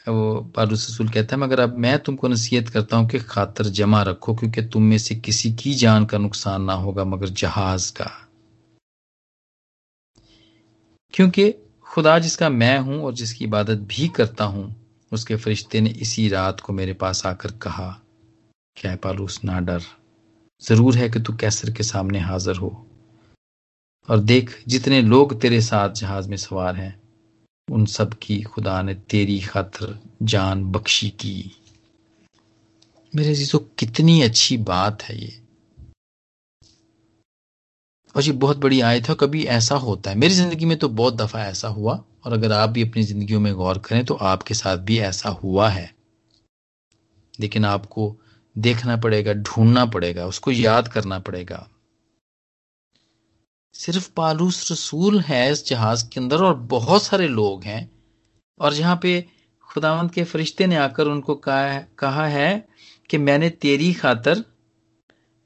वो 0.06 0.40
पालूस 0.56 0.88
रसूल 0.90 1.08
कहता 1.08 1.36
है, 1.36 1.40
मगर 1.42 1.60
अब 1.60 1.76
मैं 1.78 1.98
तुमको 1.98 2.28
नसीहत 2.28 2.68
करता 2.68 2.96
हूँ 2.96 3.08
कि 3.08 3.18
खातर 3.20 3.64
जमा 3.72 4.02
रखो, 4.02 4.34
क्योंकि 4.34 4.62
तुम 4.62 4.82
में 4.82 4.98
से 4.98 5.14
किसी 5.14 5.52
की 5.52 5.74
जान 5.74 6.04
का 6.04 6.18
नुकसान 6.18 6.62
ना 6.62 6.72
होगा, 6.74 7.04
मगर 7.04 7.28
जहाज़ 7.28 7.92
का। 7.92 8.10
क्योंकि 11.12 11.54
खुदा 11.84 12.18
जिसका 12.18 12.48
मैं 12.48 12.78
हूँ 12.78 13.04
और 13.04 13.14
जिसकी 13.14 13.44
इबादत 13.44 13.78
भी 13.78 14.08
करता 14.08 14.44
हूँ, 14.44 14.76
उसके 15.12 15.36
फरिश्ते 15.36 15.80
ने 15.80 15.90
इसी 15.90 16.28
रात 16.28 16.60
को 16.60 16.72
मेरे 16.72 16.92
पास 16.92 17.26
आकर 17.26 17.50
कहा, 17.50 18.00
क्या 18.76 18.96
पालूस, 18.96 19.44
ना 19.44 19.60
डर। 19.60 19.82
ज़रूर 20.62 20.96
है 20.96 21.10
कि 21.10 21.20
तू 21.20 21.32
कैसर 21.32 21.70
के 21.70 21.82
सामने 21.82 22.18
हाजिर 22.18 22.56
हो। 22.56 22.86
और 24.08 24.18
देख, 24.18 24.62
जितने 24.68 25.02
लोग 25.02 25.40
तेरे 25.40 25.60
साथ 25.60 25.90
जहाज़ 25.90 26.28
में 26.28 26.36
सवार 26.36 26.76
हैं, 26.76 27.02
उन 27.70 27.86
सब 27.86 28.14
की 28.14 28.42
खुदा 28.42 28.82
ने 28.82 28.94
तेरी 28.94 29.40
खातर 29.40 30.00
जान 30.22 30.64
बख्शी 30.64 31.10
की। 31.10 31.56
मेरे 33.14 33.34
जीजो 33.34 33.58
कितनी 33.58 34.22
अच्छी 34.22 34.56
बात 34.56 35.02
है 35.02 35.20
ये। 35.22 35.47
और 38.14 38.22
ये 38.22 38.32
बहुत 38.34 38.56
बड़ी 38.56 38.80
आयत 38.80 39.08
है 39.08 39.14
कभी 39.20 39.42
ऐसा 39.46 39.74
होता 39.76 40.10
है। 40.10 40.16
मेरी 40.16 40.34
ज़िंदगी 40.34 40.64
में 40.64 40.76
तो 40.78 40.88
बहुत 40.90 41.16
दफ़ा 41.16 41.44
ऐसा 41.44 41.68
हुआ 41.68 41.94
और 42.24 42.32
अगर 42.32 42.52
आप 42.52 42.70
भी 42.70 42.82
अपनी 42.82 43.02
ज़िंदगी 43.02 43.36
में 43.36 43.52
गौर 43.54 43.78
करें 43.78 44.04
तो 44.04 44.14
आपके 44.14 44.54
साथ 44.54 44.78
भी 44.78 44.98
ऐसा 45.00 45.28
हुआ 45.42 45.68
है। 45.68 45.90
लेकिन 47.34 47.64
आपको 47.64 48.14
देखना 48.56 48.96
पड़ेगा, 48.96 49.32
ढूंढना 49.32 49.84
पड़ेगा, 49.86 50.26
उसको 50.26 50.50
याद 50.50 50.88
करना 50.88 51.18
पड़ेगा। 51.18 51.68
सिर्फ़ 53.74 54.08
पालूस 54.16 54.70
रसूल 54.72 55.20
है 55.20 55.50
इस 55.52 55.66
जहाज़ 55.66 56.08
के 56.08 56.20
अंदर 56.20 56.42
और 56.42 56.54
बहुत 56.68 57.02
सारे 57.02 57.28
लोग 57.28 57.64
हैं 57.64 57.90
और 58.60 58.74
जहाँ 58.74 58.98
पे 59.02 59.24
खुदावंत 59.68 60.12
के 60.14 60.24
फरिश्ते 60.24 60.66
ने 60.66 60.76
आकर 60.76 61.06
उनको 61.06 61.34
कहा 61.44 62.26
है 62.26 62.68
कि 63.10 63.18
मैंने 63.18 63.50
तेरी 63.50 63.92
खातर 63.94 64.42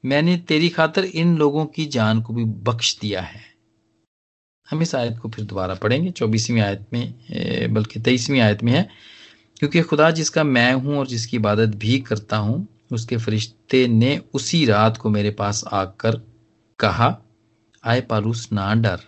मैंने 0.03 0.35
तेरी 0.37 0.69
खातर 0.69 1.03
इन 1.03 1.37
लोगों 1.37 1.65
की 1.65 1.85
जान 1.85 2.21
को 2.21 2.33
भी 2.33 2.43
बख्श 2.45 2.97
दिया 3.01 3.21
है। 3.21 3.41
हम 4.67 4.81
इस 4.81 4.93
आयत 4.95 5.17
को 5.17 5.29
फिर 5.29 5.45
दोबारा 5.45 5.75
पढ़ेंगे, 5.75 6.11
चौबीसवीं 6.11 6.61
आयत 6.61 6.85
में 6.93 7.73
बल्कि 7.73 7.99
तेईसवीं 7.99 8.39
आयत 8.39 8.63
में 8.63 8.71
है। 8.71 8.87
क्योंकि 9.57 9.81
खुदा 9.81 10.09
जिसका 10.11 10.43
मैं 10.43 10.73
हूँ 10.73 10.97
और 10.97 11.07
जिसकी 11.07 11.37
इबादत 11.37 11.75
भी 11.75 11.99
करता 11.99 12.37
हूँ, 12.37 12.67
उसके 12.91 13.17
फरिश्ते 13.17 13.87
ने 13.87 14.19
उसी 14.33 14.65
रात 14.65 14.97
को 14.97 15.09
मेरे 15.09 15.31
पास 15.31 15.63
आकर 15.73 16.21
कहा, 16.79 17.17
आए 17.83 18.01
पालूस, 18.01 18.49
ना 18.53 18.73
डर। 18.73 18.99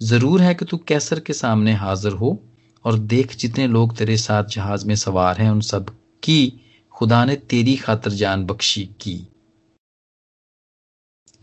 ज़रूर 0.00 0.40
है 0.40 0.54
कि 0.54 0.64
तू 0.64 0.76
कैसर 0.78 1.20
के 1.20 1.32
सामने 1.32 1.72
हाजिर 1.72 2.12
हो 2.12 2.38
और 2.84 2.98
देख 2.98 3.36
जितने 3.36 3.66
लोग 3.66 3.96
तेरे 3.96 4.16
साथ 4.16 4.44
जहाज़ 4.44 4.86
में 4.86 4.94
सवार 4.94 5.40
हैं, 5.40 5.50
उन 5.50 5.60
सब 5.60 5.90
की 6.22 6.52
खुदा 6.94 7.24
ने 7.24 7.36
तेरी 7.36 7.76
खातर 7.76 8.10
जान 8.10 8.44
बख्शी 8.44 8.84
की। 9.00 9.16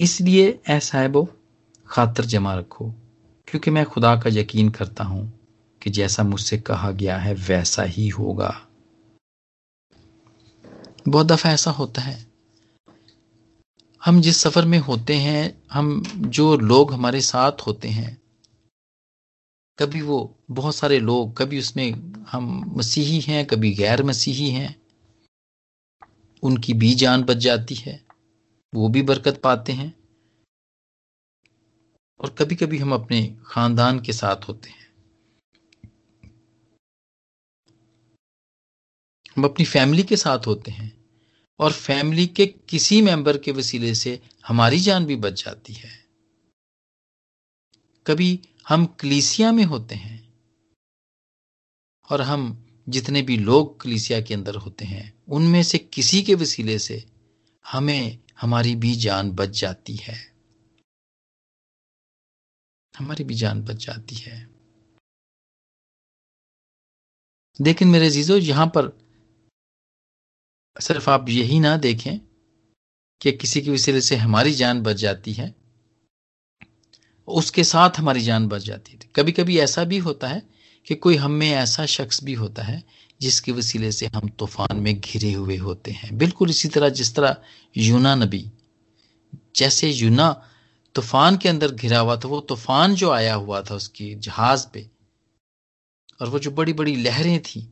इसलिए 0.01 0.59
ऐ 0.67 0.79
साहबो, 0.79 1.27
खातर 1.87 2.25
जमा 2.25 2.55
रखो, 2.55 2.93
क्योंकि 3.47 3.71
मैं 3.71 3.85
खुदा 3.85 4.15
का 4.15 4.29
यकीन 4.29 4.69
करता 4.69 5.03
हूँ 5.03 5.39
कि 5.81 5.89
जैसा 5.89 6.23
मुझसे 6.23 6.57
कहा 6.57 6.91
गया 6.91 7.17
है, 7.17 7.33
वैसा 7.33 7.83
ही 7.83 8.07
होगा। 8.07 8.67
बहुत 11.07 11.27
दफ़ा 11.27 11.51
ऐसा 11.51 11.71
होता 11.71 12.01
है। 12.01 12.25
हम 14.05 14.21
जिस 14.21 14.37
सफ़र 14.37 14.65
में 14.65 14.79
होते 14.79 15.13
हैं, 15.13 15.63
हम 15.71 16.03
जो 16.17 16.57
लोग 16.57 16.93
हमारे 16.93 17.21
साथ 17.21 17.51
होते 17.51 17.87
हैं, 17.87 18.21
कभी 19.79 20.01
वो 20.01 20.35
बहुत 20.51 20.75
सारे 20.75 20.99
लोग, 20.99 21.37
कभी 21.37 21.59
उसमें 21.59 21.91
हम 22.29 22.73
मसीही 22.77 23.19
हैं, 23.19 23.45
कभी 23.45 23.73
गैर 23.73 24.03
मसीही 24.03 24.49
हैं, 24.49 24.81
उनकी 26.43 26.73
भी 26.73 26.93
जान 26.93 27.23
बच 27.23 27.37
जाती 27.37 27.75
है। 27.75 28.12
वो 28.73 28.87
भी 28.89 29.01
बरकत 29.01 29.41
पाते 29.43 29.73
हैं 29.73 29.93
और 32.19 32.29
कभी 32.29 32.55
कभी 32.55 32.77
हम 32.77 32.93
अपने 32.93 33.37
खानदान 33.45 33.99
के 33.99 34.13
साथ 34.13 34.47
होते 34.47 34.69
हैं। 34.69 34.91
हम 39.37 39.43
अपनी 39.43 39.65
फैमिली 39.65 40.03
के 40.03 40.17
साथ 40.17 40.47
होते 40.47 40.71
हैं 40.71 40.91
और 41.59 41.71
फैमिली 41.71 42.27
के 42.27 42.45
किसी 42.45 43.01
मेंबर 43.01 43.37
के 43.37 43.51
वसीले 43.51 43.95
से 43.95 44.21
हमारी 44.47 44.79
जान 44.79 45.05
भी 45.05 45.15
बच 45.15 45.43
जाती 45.43 45.73
है। 45.73 46.05
कभी 48.07 48.39
हम 48.67 48.85
कलीसिया 48.85 49.51
में 49.51 49.63
होते 49.63 49.95
हैं 49.95 50.33
और 52.09 52.21
हम 52.21 52.65
जितने 52.89 53.21
भी 53.21 53.37
लोग 53.37 53.81
कलीसिया 53.81 54.21
के 54.21 54.33
अंदर 54.33 54.55
होते 54.55 54.85
हैं, 54.85 55.23
उनमें 55.27 55.63
से 55.63 55.77
किसी 55.77 56.21
के 56.23 56.35
वसीले 56.35 56.79
से 56.79 57.05
हमें 57.65 58.22
हमारी 58.41 58.75
भी 58.75 58.95
जान 58.95 59.31
बच 59.31 59.49
जाती 59.49 59.95
है। 59.95 60.33
हमारी 62.97 63.23
भी 63.23 63.33
जान 63.33 63.61
बच 63.61 63.75
जाती 63.75 64.15
है। 64.15 64.53
लेकिन 67.61 67.87
मेरे 67.87 68.09
जीजो 68.09 68.37
यहाँ 68.37 68.67
पर 68.67 68.87
सिर्फ़ 70.81 71.09
आप 71.09 71.29
यही 71.29 71.59
ना 71.59 71.77
देखें 71.77 72.19
कि 73.21 73.31
किसी 73.31 73.61
की 73.61 73.71
वसीले 73.71 74.01
से 74.01 74.15
हमारी 74.15 74.53
जान 74.53 74.81
बच 74.81 74.95
जाती 74.95 75.33
है, 75.33 75.55
उसके 77.27 77.63
साथ 77.63 77.89
हमारी 77.97 78.21
जान 78.21 78.47
बच 78.47 78.61
जाती 78.61 78.91
है। 78.91 78.99
कभी 79.15 79.31
कभी 79.31 79.59
ऐसा 79.59 79.83
भी 79.83 79.97
होता 79.97 80.27
है 80.27 80.49
कि 80.87 80.95
कोई 80.95 81.15
हम 81.15 81.31
में 81.31 81.49
ऐसा 81.51 81.85
शख्स 81.85 82.23
भी 82.23 82.33
होता 82.33 82.63
है 82.63 82.83
जिसके 83.23 83.51
वसीले 83.51 83.91
से 83.91 84.07
हम 84.15 84.29
तूफ़ान 84.39 84.79
में 84.79 84.99
घिरे 84.99 85.31
हुए 85.33 85.57
होते 85.57 85.91
हैं। 85.91 86.17
बिल्कुल 86.17 86.49
इसी 86.49 86.67
तरह 86.67 86.89
जिस 86.91 87.13
तरह 87.15 87.35
यूना 87.75 88.15
नबी, 88.15 88.45
जैसे 89.55 89.89
यूना 89.89 90.31
तूफ़ान 90.95 91.37
के 91.37 91.49
अंदर 91.49 91.71
घिरा 91.71 91.99
हुआ 91.99 92.15
था, 92.15 92.27
वो 92.27 92.39
तूफ़ान 92.39 92.95
जो 92.95 93.09
आया 93.11 93.35
हुआ 93.35 93.61
था 93.61 93.75
उसकी 93.75 94.13
जहाज़ 94.15 94.65
पे, 94.73 94.89
और 96.19 96.29
वो 96.29 96.39
जो 96.39 96.51
बड़ी 96.51 96.73
बड़ी 96.73 96.95
लहरें 96.95 97.39
थी, 97.39 97.67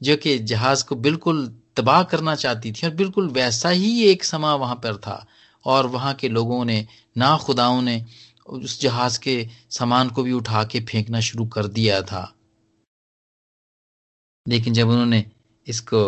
जो 0.00 0.16
कि 0.16 0.38
जहाज़ 0.38 0.84
को 0.84 0.96
बिल्कुल 0.96 1.46
तबाह 1.76 2.02
करना 2.02 2.34
चाहती 2.34 2.72
थी, 2.72 2.86
और 2.86 2.94
बिल्कुल 2.94 3.28
वैसा 3.28 3.68
ही 3.68 4.02
एक 4.04 4.24
समा 4.24 4.54
वहाँ 4.54 4.74
पर 4.74 4.96
था, 4.96 5.26
और 5.64 5.86
वहाँ 5.86 6.14
के 6.14 6.28
लोगों 6.28 6.64
ने, 6.64 6.86
ना 7.18 7.36
खुदाओं 7.38 7.82
ने 7.82 8.04
उस 8.46 8.80
जहाज़ 8.80 9.18
के 9.20 9.36
सामान 9.70 10.08
को 10.08 10.22
भी 10.22 10.32
उठा 10.32 10.64
के 10.64 10.80
फेंकना 10.80 11.20
शुरू 11.20 11.46
कर 11.46 11.66
दिया 11.66 12.00
था। 12.02 12.30
लेकिन 14.46 14.74
जब 14.74 14.88
उन्होंने 14.88 15.24
इसको 15.66 16.00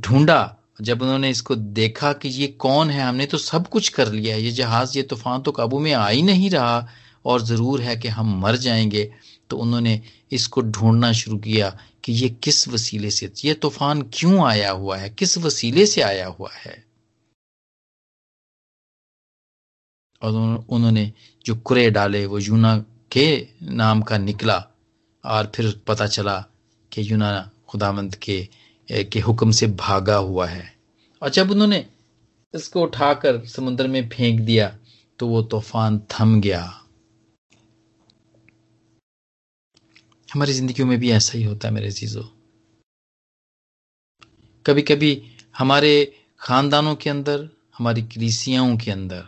ढूंढा, 0.00 0.56
जब 0.80 1.02
उन्होंने 1.02 1.30
इसको 1.30 1.54
देखा 1.56 2.12
कि 2.12 2.28
ये 2.28 2.46
कौन 2.60 2.90
है, 2.90 3.02
हमने 3.02 3.26
तो 3.26 3.38
सब 3.38 3.68
कुछ 3.68 3.88
कर 3.88 4.12
लिया 4.12 4.34
है, 4.34 4.42
ये 4.42 4.50
जहाज़, 4.50 4.96
ये 4.96 5.02
तूफ़ान 5.02 5.42
तो 5.42 5.52
काबू 5.52 5.78
में 5.78 5.92
आ 5.92 6.08
ही 6.08 6.22
नहीं 6.22 6.50
रहा 6.50 6.88
और 7.24 7.42
ज़रूर 7.42 7.80
है 7.82 7.96
कि 7.96 8.08
हम 8.08 8.38
मर 8.40 8.56
जाएँगे। 8.56 9.10
तो 9.50 9.56
उन्होंने 9.56 10.00
इसको 10.32 10.60
ढूंढना 10.60 11.12
शुरू 11.12 11.36
किया 11.38 11.68
कि 12.04 12.12
ये 12.12 12.28
किस 12.44 12.66
वसीले 12.68 13.10
से, 13.10 13.30
ये 13.44 13.54
तूफ़ान 13.54 14.02
क्यों 14.14 14.46
आया 14.46 14.70
हुआ 14.70 14.96
है, 14.96 15.10
किस 15.10 15.38
वसीले 15.38 15.86
से 15.86 16.00
आया 16.02 16.26
हुआ 16.26 16.50
है? 16.54 16.84
और 20.22 20.32
उन्होंने 20.68 21.12
जो 21.44 21.54
कुरे 21.56 21.90
डाले, 21.90 22.24
वो 22.26 22.38
यूना 22.38 22.76
के 23.12 23.48
नाम 23.62 24.02
का 24.02 24.18
निकला 24.18 24.56
और 25.24 25.52
फिर 25.54 25.80
पता 25.86 26.06
चला 26.06 26.44
कि 26.96 27.10
यूना 27.10 27.50
खुदावंत 27.68 28.14
के 28.14 28.48
के 28.88 29.20
हुक्म 29.20 29.50
से 29.50 29.66
भागा 29.66 30.16
हुआ 30.16 30.46
है। 30.46 30.64
और 31.22 31.28
जब 31.30 31.50
उन्होंने 31.50 31.84
इसको 32.54 32.82
उठाकर 32.82 33.44
समुद्र 33.46 33.88
में 33.88 34.08
फेंक 34.08 34.40
दिया 34.40 34.68
तो 35.18 35.26
वो 35.28 35.42
तूफ़ान 35.42 35.98
थम 36.10 36.40
गया। 36.40 36.62
हमारी 40.28 40.52
जिंदगियों 40.52 40.86
में 40.88 40.98
भी 40.98 41.10
ऐसा 41.10 41.38
ही 41.38 41.44
होता 41.44 41.68
है 41.68 41.74
मेरे 41.74 41.90
चीज़ों 41.90 42.24
कभी 44.66 44.82
कभी 44.82 45.10
हमारे 45.58 46.12
खानदानों 46.40 46.94
के 46.94 47.10
अंदर, 47.10 47.48
हमारी 47.78 48.02
कलीसियाओं 48.02 48.76
के 48.76 48.90
अंदर, 48.90 49.24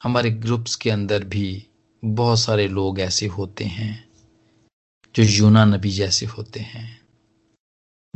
हमारे 0.00 0.30
ग्रुप्स 0.30 0.74
के 0.76 0.90
अंदर 0.90 1.24
भी 1.24 1.66
बहुत 2.02 2.38
सारे 2.38 2.68
लोग 2.68 3.00
ऐसे 3.00 3.26
होते 3.26 3.64
हैं। 3.64 4.11
जो 5.16 5.22
यूना 5.22 5.64
नबी 5.64 5.90
जैसे 5.90 6.26
होते 6.26 6.60
हैं, 6.60 7.06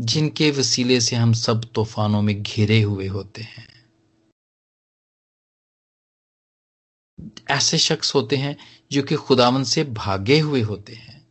जिनके 0.01 0.51
वसीले 0.51 1.01
से 1.01 1.17
हम 1.17 1.33
सब 1.33 1.65
तूफानों 1.65 2.23
में 2.23 2.43
घिरे 2.43 2.83
हुए 2.83 3.07
होते 3.07 3.43
हैं। 3.43 3.69
ऐसे 7.51 7.79
शख्स 7.79 8.15
होते 8.15 8.37
हैं 8.37 8.57
जो 8.93 9.03
कि 9.03 9.15
खुदावन 9.15 9.65
से 9.65 9.85
भागे 9.85 10.39
हुए 10.41 10.61
होते 10.61 10.95
हैं। 10.95 11.27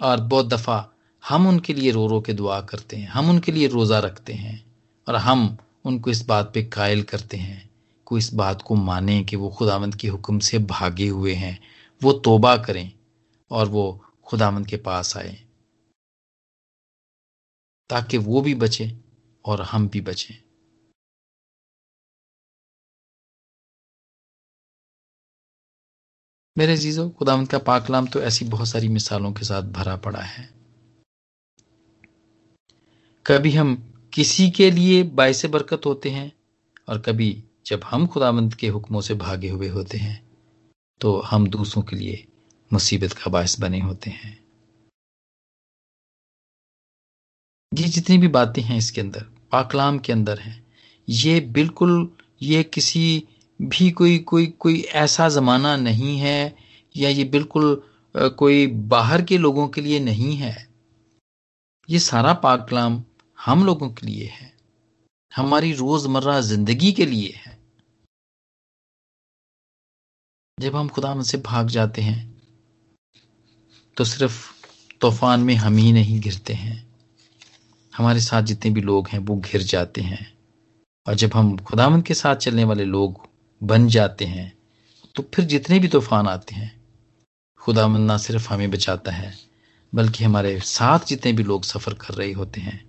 और 0.00 0.20
बहुत 0.20 0.46
दफ़ा 0.46 0.94
हम 1.28 1.46
उनके 1.46 1.74
लिए 1.74 1.90
रो 1.90 2.06
रो 2.06 2.20
के 2.20 2.32
दुआ 2.32 2.60
करते 2.60 2.96
हैं, 2.96 3.08
हम 3.08 3.30
उनके 3.30 3.52
लिए 3.52 3.68
रोजा 3.68 3.98
रखते 3.98 4.32
हैं, 4.32 4.76
और 5.08 5.16
हम 5.16 5.58
उनको 5.84 6.10
इस 6.10 6.26
बात 6.26 6.50
पे 6.54 6.62
कायल 6.62 7.02
करते 7.02 7.36
हैं 7.36 7.70
को 8.04 8.18
इस 8.18 8.34
बात 8.34 8.62
को 8.62 8.74
माने 8.74 9.24
कि 9.24 9.36
वो 9.36 9.50
खुदावंद 9.50 9.96
के 9.96 10.08
हुक्म 10.08 10.38
से 10.38 10.58
भागे 10.58 11.08
हुए 11.08 11.34
हैं। 11.34 11.58
वो 12.02 12.12
तोबा 12.12 12.56
करें 12.56 12.92
और 13.50 13.68
वो 13.68 14.04
खुदामंद 14.24 14.66
के 14.66 14.76
पास 14.76 15.16
आए। 15.16 15.46
ताकि 17.90 18.18
वो 18.18 18.40
भी 18.40 18.54
बचे 18.54 18.98
और 19.44 19.62
हम 19.62 19.88
भी 19.88 20.00
बचें। 20.00 20.42
मेरे 26.58 26.76
जीजो 26.76 27.10
खुदावंद 27.10 27.48
का 27.48 27.58
पाकलाम 27.58 28.06
तो 28.06 28.20
ऐसी 28.20 28.44
बहुत 28.44 28.68
सारी 28.68 28.88
मिसालों 28.88 29.32
के 29.32 29.44
साथ 29.44 29.62
भरा 29.62 29.96
पड़ा 29.96 30.20
है। 30.20 30.54
कभी 33.26 33.50
हम 33.50 33.88
किसी 34.14 34.50
के 34.50 34.70
लिए 34.70 35.02
बायस 35.02 35.46
बरकत 35.46 35.82
होते 35.86 36.10
हैं 36.10 36.32
और 36.88 37.00
कभी 37.00 37.44
जब 37.66 37.80
हम 37.84 38.06
खुदावंद 38.06 38.54
के 38.54 38.68
हुक्मों 38.68 39.00
से 39.00 39.14
भागे 39.14 39.48
हुए 39.48 39.68
होते 39.68 39.98
हैं। 39.98 40.31
तो 41.02 41.18
हम 41.20 41.46
दूसरों 41.48 41.82
के 41.82 41.96
लिए 41.96 42.24
मुसीबत 42.70 43.12
का 43.12 43.30
बायस 43.30 43.58
बने 43.60 43.80
होते 43.80 44.10
हैं। 44.10 44.38
ये 47.72 47.88
जितनी 47.88 48.18
भी 48.18 48.28
बातें 48.28 48.62
हैं 48.62 48.76
इसके 48.78 49.00
अंदर, 49.00 49.26
पाकलाम 49.52 49.98
के 49.98 50.12
अंदर 50.12 50.38
हैं, 50.38 50.64
ये 51.08 51.40
बिल्कुल, 51.40 52.10
ये 52.42 52.62
किसी 52.64 53.28
भी 53.60 53.90
कोई 53.90 54.18
कोई 54.18 54.46
कोई 54.46 54.80
ऐसा 54.80 55.28
ज़माना 55.28 55.76
नहीं 55.76 56.18
है 56.18 56.54
या 56.94 57.08
ये 57.08 57.24
बिल्कुल 57.24 57.82
कोई 58.14 58.66
बाहर 58.66 59.22
के 59.22 59.38
लोगों 59.38 59.66
के 59.68 59.80
लिए 59.80 60.00
नहीं 60.00 60.36
है। 60.36 60.56
ये 61.88 61.98
सारा 61.98 62.32
पाक 62.34 62.66
कलाम 62.70 63.02
हम 63.38 63.64
लोगों 63.66 63.88
के 63.90 64.06
लिए 64.06 64.26
है। 64.26 64.52
हमारी 65.32 65.72
रोज़मर्रा 65.72 66.40
ज़िंदगी 66.40 66.92
के 66.92 67.06
लिए 67.06 67.32
है। 67.36 67.61
जब 70.58 70.76
हम 70.76 70.88
खुदा 70.88 71.20
से 71.22 71.38
भाग 71.38 71.68
जाते 71.68 72.02
हैं 72.02 72.20
तो 73.96 74.04
सिर्फ़ 74.04 74.36
तूफ़ान 75.00 75.40
में 75.40 75.54
हम 75.54 75.76
ही 75.76 75.92
नहीं 75.92 76.20
गिरते 76.20 76.52
हैं। 76.54 76.76
हमारे 77.92 78.20
साथ 78.20 78.42
जितने 78.42 78.70
भी 78.70 78.80
लोग 78.80 79.08
हैं, 79.08 79.18
वो 79.18 79.36
घिर 79.36 79.62
जाते 79.62 80.00
हैं। 80.00 80.26
और 81.06 81.14
जब 81.14 81.34
हम 81.34 81.56
खुदामंद 81.58 82.04
के 82.04 82.14
साथ 82.14 82.36
चलने 82.36 82.64
वाले 82.64 82.84
लोग 82.84 83.20
बन 83.60 83.88
जाते 83.88 84.24
हैं 84.24 84.52
तो 85.14 85.22
फिर 85.34 85.44
जितने 85.44 85.78
भी 85.78 85.88
तूफ़ान 85.88 86.26
आते 86.28 86.54
हैं 86.54 86.70
खुदामंद 87.60 88.06
ना 88.06 88.16
सिर्फ़ 88.18 88.48
हमें 88.52 88.70
बचाता 88.70 89.12
है, 89.12 89.32
बल्कि 89.92 90.24
हमारे 90.24 90.58
साथ 90.60 91.06
जितने 91.06 91.32
भी 91.32 91.42
लोग 91.42 91.64
सफ़र 91.64 91.94
कर 91.94 92.14
रहे 92.14 92.32
होते 92.32 92.60
हैं, 92.60 92.80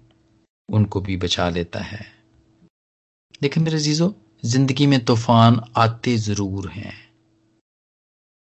उनको 0.69 1.01
भी 1.01 1.17
बचा 1.17 1.49
लेता 1.49 1.79
है। 1.81 2.05
लेकिन 3.41 3.63
मेरे 3.63 3.79
जीजो 3.79 4.13
ज़िंदगी 4.45 4.87
में 4.87 5.03
तूफ़ान 5.05 5.61
आते 5.77 6.17
ज़रूर 6.17 6.69
हैं। 6.69 7.02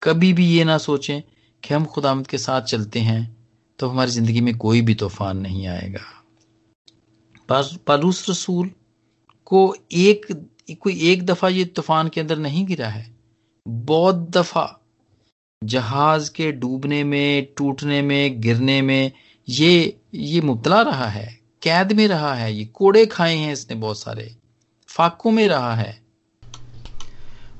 कभी 0.04 0.32
भी 0.32 0.46
ये 0.46 0.64
ना 0.64 0.78
सोचें 0.78 1.22
कि 1.62 1.74
हम 1.74 1.84
खुदामद 1.84 2.26
के 2.26 2.38
साथ 2.38 2.62
चलते 2.62 3.00
हैं 3.00 3.36
तो 3.78 3.88
हमारी 3.88 4.10
ज़िंदगी 4.10 4.40
में 4.40 4.56
कोई 4.56 4.80
भी 4.80 4.94
तूफ़ान 4.94 5.38
नहीं 5.38 5.66
आएगा। 5.66 6.00
पालूस 7.86 8.28
रसूल 8.30 8.70
को 9.46 9.74
एक, 9.92 10.26
कोई 10.82 10.98
एक 11.10 11.24
दफ़ा 11.26 11.48
ये 11.48 11.64
तूफ़ान 11.64 12.08
के 12.08 12.20
अंदर 12.20 12.38
नहीं 12.38 12.64
गिरा 12.66 12.88
है। 12.88 13.06
बहुत 13.66 14.28
दफ़ा 14.30 14.68
जहाज़ 15.62 16.30
के 16.30 16.50
डूबने 16.52 17.02
में, 17.04 17.46
टूटने 17.56 18.02
में, 18.02 18.40
गिरने 18.40 18.80
में 18.82 19.12
ये 19.48 19.98
ये 20.14 20.40
मुबतला 20.40 20.80
रहा 20.82 21.06
है, 21.06 21.26
कैद 21.62 21.92
में 21.92 22.06
रहा 22.08 22.34
है, 22.34 22.54
ये 22.54 22.64
कोड़े 22.64 23.06
खाए 23.06 23.36
हैं 23.36 23.52
इसने 23.52 23.76
बहुत 23.76 23.98
सारे, 23.98 24.34
फाकों 24.88 25.30
में 25.30 25.46
रहा 25.48 25.74
है। 25.74 26.03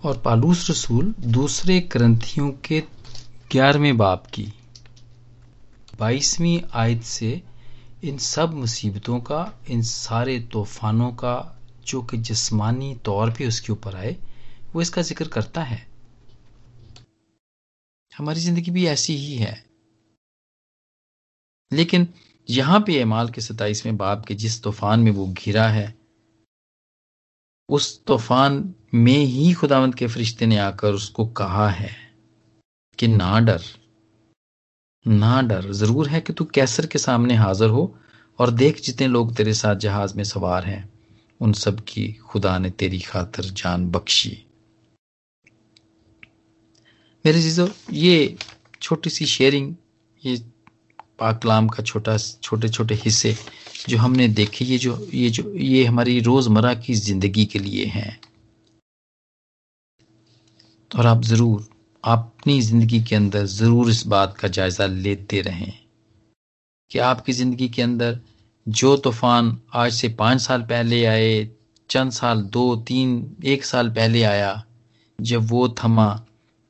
और 0.04 0.18
पालूस 0.18 0.70
रसूल 0.70 1.14
दूसरे 1.20 1.80
ग्रंथियों 1.80 2.50
के 2.50 2.80
ग्यारहवें 3.52 3.96
बाप 3.96 4.26
की। 4.26 4.52
बाईसवीं 5.98 6.60
आयत 6.74 7.02
से 7.02 7.42
इन 8.04 8.18
सब 8.18 8.54
मुसीबतों 8.54 9.20
का, 9.20 9.52
इन 9.70 9.82
सारे 9.82 10.40
तूफानों 10.40 11.12
का, 11.12 11.60
जो 11.86 12.02
कि 12.02 12.18
जिस्मानी 12.18 12.94
तौर 12.94 13.30
पे 13.30 13.46
उसके 13.46 13.72
ऊपर 13.72 13.96
आए, 13.96 14.16
वो 14.74 14.82
इसका 14.82 15.02
ज़िक्र 15.02 15.28
करता 15.28 15.62
है। 15.62 15.86
हमारी 18.16 18.40
ज़िंदगी 18.40 18.70
भी 18.70 18.86
ऐसी 18.86 19.16
ही 19.16 19.36
है। 19.36 19.64
लेकिन 21.72 22.08
यहाँ 22.50 22.80
पे 22.80 22.94
एमाल 22.94 23.28
के 23.28 23.40
सताइसवें 23.40 23.96
बाप 23.96 24.24
के 24.24 24.34
जिस 24.34 24.62
तूफ़ान 24.62 25.00
में 25.00 25.10
वो 25.10 25.26
घिरा 25.26 25.68
है 25.68 26.03
उस 27.68 28.04
तूफ़ान 28.06 28.74
में 28.94 29.16
ही 29.16 29.52
खुदावंत 29.52 29.94
के 29.94 30.06
फरिश्ते 30.06 30.46
ने 30.46 30.58
आकर 30.58 30.92
उसको 30.92 31.26
कहा 31.26 31.68
है 31.68 31.90
कि 32.98 33.08
ना 33.08 33.38
डर 33.40 33.62
ना 35.06 35.40
डर। 35.42 35.70
ज़रूर 35.72 36.08
है 36.08 36.20
कि 36.20 36.32
तू 36.32 36.44
कैसर 36.44 36.86
के 36.86 36.98
सामने 36.98 37.34
हाजिर 37.34 37.68
हो 37.68 37.94
और 38.38 38.50
देख 38.50 38.80
जितने 38.80 39.06
लोग 39.06 39.34
तेरे 39.36 39.54
साथ 39.54 39.76
जहाज़ 39.76 40.16
में 40.16 40.24
सवार 40.24 40.64
हैं। 40.64 40.92
उन 41.40 41.52
सब 41.52 41.80
की 41.80 42.06
खुदा 42.12 42.58
ने 42.58 42.70
तेरी 42.70 43.00
खातर 43.00 43.44
जान 43.52 43.86
बख्शी। 43.90 44.30
मेरे 47.24 47.40
जीजो 47.40 47.68
ये 47.92 48.36
छोटी 48.82 49.10
सी 49.10 49.26
शेयरिंग 49.26 49.74
ये 50.22 50.36
पाकलाम 51.18 51.68
का 51.68 51.82
छोटा 51.82 52.16
छोटे 52.16 52.68
छोटे 52.68 52.94
हिस्से 52.94 53.36
जो 53.88 53.98
हमने 53.98 54.28
देखे, 54.28 54.64
ये 54.64 54.78
जो 54.78 55.08
ये 55.14 55.30
जो, 55.30 55.42
ये 55.50 55.84
हमारी 55.84 56.20
रोज़मर्रा 56.20 56.74
की 56.74 56.94
ज़िंदगी 56.94 57.44
के 57.46 57.58
लिए 57.58 57.84
हैं। 57.86 58.20
और 60.90 61.06
आप 61.06 61.22
ज़रूर 61.22 61.68
अपनी 62.04 62.60
ज़िंदगी 62.60 63.02
के 63.02 63.16
अंदर 63.16 63.46
ज़रूर 63.46 63.90
इस 63.90 64.06
बात 64.06 64.36
का 64.36 64.48
जायजा 64.48 64.86
लेते 64.86 65.40
रहें 65.40 65.72
कि 66.90 66.98
आपकी 66.98 67.32
ज़िंदगी 67.32 67.68
के 67.68 67.82
अंदर 67.82 68.18
जो 68.66 68.96
तूफ़ान 68.96 69.58
आज 69.74 69.92
से 69.92 70.08
पाँच 70.08 70.40
साल 70.40 70.62
पहले 70.62 71.04
आए, 71.04 71.48
चंद 71.90 72.12
साल, 72.12 72.42
दो, 72.42 72.76
तीन, 72.76 73.36
एक 73.44 73.64
साल 73.64 73.90
पहले 73.90 74.22
आया, 74.22 74.64
जब 75.18 75.48
वो 75.50 75.68
थमा 75.78 76.08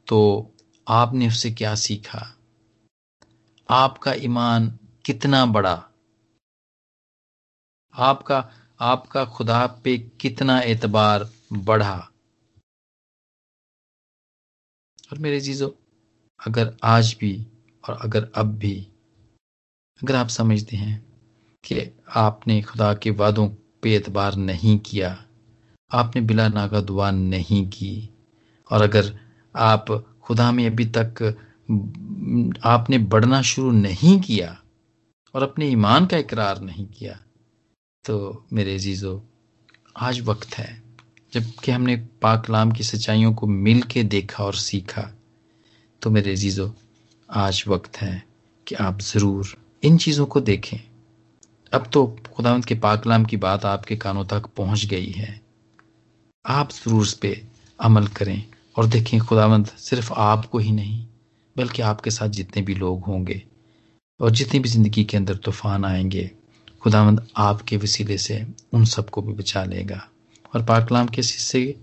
तो 0.07 0.51
आपने 0.87 1.29
उससे 1.29 1.51
क्या 1.51 1.75
सीखा? 1.75 2.27
आपका 3.69 4.13
ईमान 4.13 4.79
कितना 5.05 5.45
बड़ा 5.47 5.75
आपका 7.95 8.51
आपका 8.81 9.25
खुदा 9.25 9.67
पे 9.67 9.99
कितना 10.21 10.61
एतबार 10.61 11.29
बढ़ा। 11.53 12.11
और 15.13 15.19
मेरे 15.19 15.41
जीजो 15.41 15.75
अगर 16.47 16.77
आज 16.85 17.17
भी 17.21 17.47
और 17.89 17.99
अगर 18.03 18.29
अब 18.35 18.47
भी, 18.47 18.89
अगर 20.03 20.15
आप 20.15 20.29
समझते 20.29 20.77
हैं 20.77 21.07
कि 21.65 21.91
आपने 22.09 22.63
खुदा 22.63 22.95
के 22.95 23.11
वादों 23.11 23.49
पे 23.83 23.95
एतबार 23.97 24.35
नहीं 24.35 24.79
किया, 24.79 25.25
आपने 25.93 26.23
बिला 26.23 26.49
नागा 26.49 26.81
दुआ 26.81 27.11
नहीं 27.11 27.69
की, 27.69 28.11
और 28.71 28.83
अगर 28.83 29.19
आप 29.57 29.91
खुदा 30.23 30.53
में 30.53 30.67
अभी 30.67 30.85
तक, 30.85 31.23
आपने 32.65 32.99
बढ़ना 32.99 33.43
शुरू 33.43 33.71
नहीं 33.71 34.21
किया 34.21 34.63
और 35.35 35.43
अपने 35.43 35.69
ईमान 35.69 36.07
का 36.07 36.17
इकरार 36.17 36.61
नहीं 36.61 36.87
किया 36.87 37.19
तो 38.05 38.45
मेरे 38.53 38.79
जीजो 38.79 39.23
आज 39.97 40.21
वक्त 40.21 40.55
है, 40.55 40.83
जबकि 41.33 41.73
हमने 41.73 41.97
पाक 41.97 42.21
पाकलाम 42.23 42.73
की 42.73 42.85
सच्चाइयों 42.85 43.33
को 43.35 43.47
मिल 43.47 43.83
के 43.83 44.03
देखा 44.03 44.45
और 44.45 44.55
सीखा 44.55 45.03
तो 46.03 46.11
मेरे 46.11 46.37
जीजो 46.37 46.75
आज 47.29 47.65
वक्त 47.69 47.97
है 47.97 48.23
कि 48.67 48.75
आप 48.75 49.01
ज़रूर 49.01 49.57
इन 49.85 49.97
चीज़ों 49.99 50.27
को 50.27 50.41
देखें। 50.41 50.79
अब 51.73 51.91
तो 51.93 52.07
खुदावंत 52.37 52.65
के 52.65 52.75
पाकलाम 52.75 53.25
की 53.25 53.37
बात 53.37 53.65
आपके 53.65 53.97
कानों 53.97 54.25
तक 54.25 54.47
पहुँच 54.47 54.85
गई 54.85 55.11
है। 55.11 55.41
आप 56.47 56.73
ज़रूर 56.73 57.03
उस 57.03 57.15
पर 57.15 57.37
अमल 57.79 58.07
करें 58.07 58.45
और 58.77 58.87
देखें, 58.87 59.19
खुदावंत 59.21 59.67
सिर्फ़ 59.69 60.13
आपको 60.13 60.59
ही 60.59 60.73
नहीं, 60.73 61.07
बल्कि 61.57 61.83
आपके 61.83 62.11
साथ 62.11 62.29
जितने 62.29 62.63
भी 62.63 62.75
लोग 62.75 63.05
होंगे 63.05 63.43
और 64.21 64.31
जितनी 64.31 64.61
भी 64.61 64.69
ज़िंदगी 64.69 65.05
के 65.05 65.17
अंदर 65.17 65.37
तूफ़ान 65.37 65.85
आएँगे 65.85 66.31
खुदावंद 66.85 67.29
आपके 67.37 67.77
वसीले 67.77 68.19
से 68.19 68.47
उन 68.73 68.85
सबको 68.85 69.23
भी 69.23 69.33
बचा 69.33 69.65
लेगा। 69.65 70.11
और 70.55 70.63
पाकलाम 70.63 71.07
के 71.07 71.17
हिस्से 71.17 71.77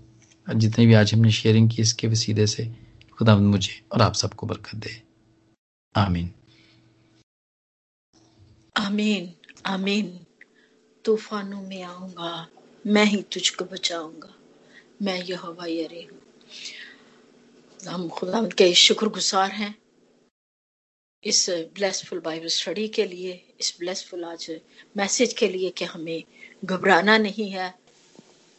जितने 0.54 0.86
भी 0.86 0.94
आज 0.94 1.14
हमने 1.14 1.30
शेयरिंग 1.30 1.70
की, 1.70 1.82
इसके 1.82 2.06
वसीले 2.06 2.46
से 2.46 2.72
खुदावंद 3.18 3.46
मुझे 3.46 3.82
और 3.92 4.02
आप 4.02 4.14
सबको 4.14 4.46
बरकत 4.46 4.74
दे। 4.74 5.02
आमीन। 5.96 6.32
आमीन 8.76 9.34
आमीन। 9.66 10.20
तूफानों 11.04 11.62
में 11.62 11.82
आऊँगा, 11.82 12.48
मैं 12.86 13.04
ही 13.04 13.22
तुझको 13.22 13.64
बचाऊँगा। 13.64 14.34
मैं 15.02 15.22
यहोवा 15.24 15.66
यरे 15.66 16.08
हूँ। 16.12 16.20
हम 17.88 18.08
खुदा 18.08 18.42
के 18.42 18.74
शुक्रगुजार 18.74 19.50
हैं 19.50 19.78
इस 21.24 21.50
ब्लेसफुल 21.50 22.20
बाइबल 22.20 22.46
स्टडी 22.46 22.88
के 22.88 23.04
लिए। 23.04 23.51
इस 23.62 23.76
ब्लेसफुल 23.78 24.24
आज 24.24 24.50
मैसेज 24.96 25.32
के 25.32 25.48
लिए 25.48 25.70
कि 25.70 25.84
हमें 25.84 26.22
घबराना 26.64 27.16
नहीं 27.18 27.50
है। 27.50 27.66